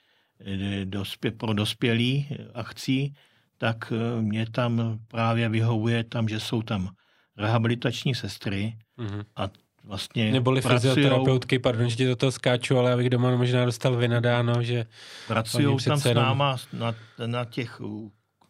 dospě, 0.83 1.31
pro 1.31 1.53
dospělí 1.53 2.27
akcí, 2.53 3.13
tak 3.57 3.93
mě 4.21 4.45
tam 4.45 4.99
právě 5.07 5.49
vyhovuje 5.49 6.03
tam, 6.03 6.27
že 6.27 6.39
jsou 6.39 6.61
tam 6.61 6.89
rehabilitační 7.37 8.15
sestry 8.15 8.77
mm-hmm. 8.97 9.25
a 9.35 9.49
vlastně 9.83 10.31
Neboli 10.31 10.61
pracujou, 10.61 10.95
fyzioterapeutky, 10.95 11.59
pardon, 11.59 11.89
že 11.89 11.95
ti 11.95 12.05
do 12.05 12.15
toho 12.15 12.31
skáču, 12.31 12.77
ale 12.77 12.93
abych 12.93 13.09
doma 13.09 13.35
možná 13.35 13.65
dostal 13.65 13.95
vynadáno, 13.95 14.63
že 14.63 14.85
pracují 15.27 15.77
tam 15.85 15.99
s 15.99 16.13
náma 16.13 16.57
na, 16.73 16.95
na 17.25 17.45
těch 17.45 17.81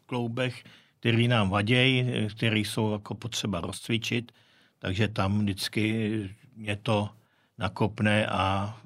kloubech, 0.05 0.63
který 0.99 1.27
nám 1.27 1.49
vadějí, 1.49 2.27
který 2.35 2.65
jsou 2.65 2.91
jako 2.91 3.15
potřeba 3.15 3.61
rozcvičit, 3.61 4.31
takže 4.79 5.07
tam 5.07 5.39
vždycky 5.39 6.29
mě 6.55 6.75
to 6.75 7.09
nakopne 7.57 8.27
a 8.27 8.77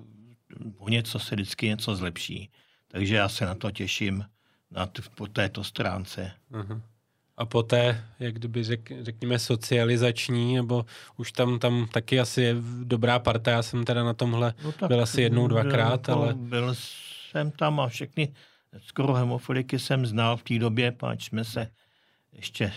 o 0.77 0.89
něco 0.89 1.19
se 1.19 1.35
vždycky 1.35 1.67
něco 1.67 1.95
zlepší. 1.95 2.49
Takže 2.91 3.15
já 3.15 3.29
se 3.29 3.45
na 3.45 3.55
to 3.55 3.71
těším 3.71 4.25
na 4.71 4.85
t- 4.85 5.01
po 5.15 5.27
této 5.27 5.63
stránce. 5.63 6.31
Uh-huh 6.51 6.81
a 7.39 7.45
poté, 7.45 8.05
jak 8.19 8.33
kdyby 8.33 8.63
řek, 8.63 8.91
řekněme 9.01 9.39
socializační, 9.39 10.55
nebo 10.55 10.85
už 11.17 11.31
tam, 11.31 11.59
tam 11.59 11.87
taky 11.91 12.19
asi 12.19 12.41
je 12.41 12.55
dobrá 12.83 13.19
parta, 13.19 13.51
já 13.51 13.63
jsem 13.63 13.85
teda 13.85 14.03
na 14.03 14.13
tomhle 14.13 14.53
no 14.63 14.87
byl 14.87 15.01
asi 15.01 15.21
jednou, 15.21 15.47
dvakrát, 15.47 16.05
byl, 16.05 16.15
ale... 16.15 16.33
Byl 16.33 16.75
jsem 17.29 17.51
tam 17.51 17.79
a 17.79 17.87
všechny, 17.87 18.33
skoro 18.77 19.13
hemofiliky 19.13 19.79
jsem 19.79 20.05
znal 20.05 20.37
v 20.37 20.43
té 20.43 20.59
době, 20.59 20.91
páč 20.91 21.25
jsme 21.25 21.43
se 21.43 21.71
ještě, 22.33 22.73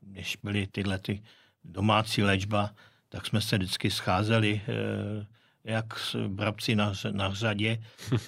když 0.00 0.38
byly 0.42 0.66
tyhle 0.66 0.98
ty 0.98 1.22
domácí 1.64 2.22
léčba, 2.22 2.70
tak 3.08 3.26
jsme 3.26 3.40
se 3.40 3.58
vždycky 3.58 3.90
scházeli 3.90 4.60
eh, 4.68 5.26
jak 5.64 5.86
brabci 6.28 6.74
na, 6.74 6.92
na 7.10 7.34
řadě 7.34 7.82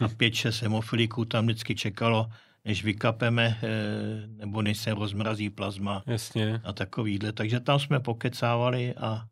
a 0.04 0.08
pět, 0.08 0.34
šest 0.34 0.62
hemofiliků 0.62 1.24
tam 1.24 1.44
vždycky 1.44 1.74
čekalo, 1.74 2.30
než 2.64 2.84
vykapeme, 2.84 3.58
eh, 3.62 4.26
nebo 4.26 4.62
než 4.62 4.78
se 4.78 4.94
rozmrazí 4.94 5.50
plazma 5.50 6.02
Jasně. 6.06 6.60
a 6.64 6.72
takovýhle. 6.72 7.32
Takže 7.32 7.60
tam 7.60 7.78
jsme 7.78 8.00
pokecávali 8.00 8.94
a 8.94 9.26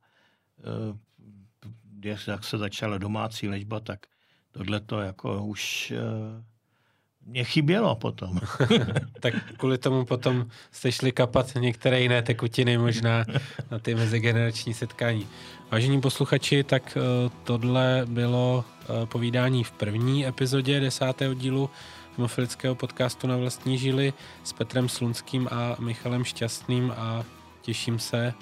eh, 0.59 1.13
jak 2.31 2.45
se 2.45 2.59
začala 2.59 2.99
domácí 2.99 3.49
léčba, 3.49 3.81
tak 3.81 4.07
tohle 4.51 4.81
to 4.81 5.01
jako 5.01 5.45
už 5.45 5.91
eh, 5.97 6.52
mě 7.27 7.45
chybělo 7.45 7.95
potom. 7.95 8.41
tak 9.21 9.35
kvůli 9.57 9.79
tomu 9.79 10.05
potom 10.05 10.47
jste 10.71 10.93
šli 10.93 11.13
kapat 11.13 11.55
některé 11.55 12.01
jiné 12.01 12.23
tekutiny 12.23 12.79
možná 12.79 13.25
na 13.71 13.79
ty 13.79 13.95
mezigenerační 13.95 14.75
setkání. 14.75 15.27
Vážení 15.71 16.01
posluchači, 16.01 16.65
tak 16.65 16.99
tohle 17.45 18.03
bylo 18.07 18.65
povídání 19.05 19.65
v 19.65 19.73
první 19.73 20.27
epizodě 20.27 20.81
desátého 20.81 21.35
dílu 21.35 21.71
hemofilického 22.17 22.75
podcastu 22.75 23.27
na 23.27 23.37
vlastní 23.37 23.79
žili 23.79 24.13
s 24.45 24.53
Petrem 24.53 24.89
Slunským 24.89 25.49
a 25.53 25.77
Michalem 25.79 26.25
Šťastným 26.25 26.95
a 26.97 27.25
těším 27.63 27.99
se 27.99 28.35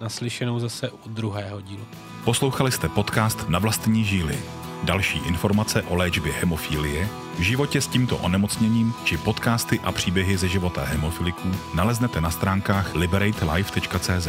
na 0.00 0.08
slyšenou 0.08 0.58
zase 0.58 0.90
u 0.90 1.08
druhého 1.08 1.60
dílu. 1.60 1.84
Poslouchali 2.24 2.72
jste 2.72 2.88
podcast 2.88 3.48
Na 3.48 3.58
vlastní 3.58 4.04
žíly. 4.04 4.63
Další 4.84 5.18
informace 5.18 5.82
o 5.82 5.94
léčbě 5.94 6.32
hemofilie, 6.32 7.08
životě 7.38 7.80
s 7.80 7.86
tímto 7.86 8.16
onemocněním 8.16 8.94
či 9.04 9.16
podcasty 9.16 9.80
a 9.80 9.92
příběhy 9.92 10.36
ze 10.36 10.48
života 10.48 10.84
hemofiliků 10.84 11.50
naleznete 11.74 12.20
na 12.20 12.30
stránkách 12.30 12.94
liberatelife.cz. 12.94 14.28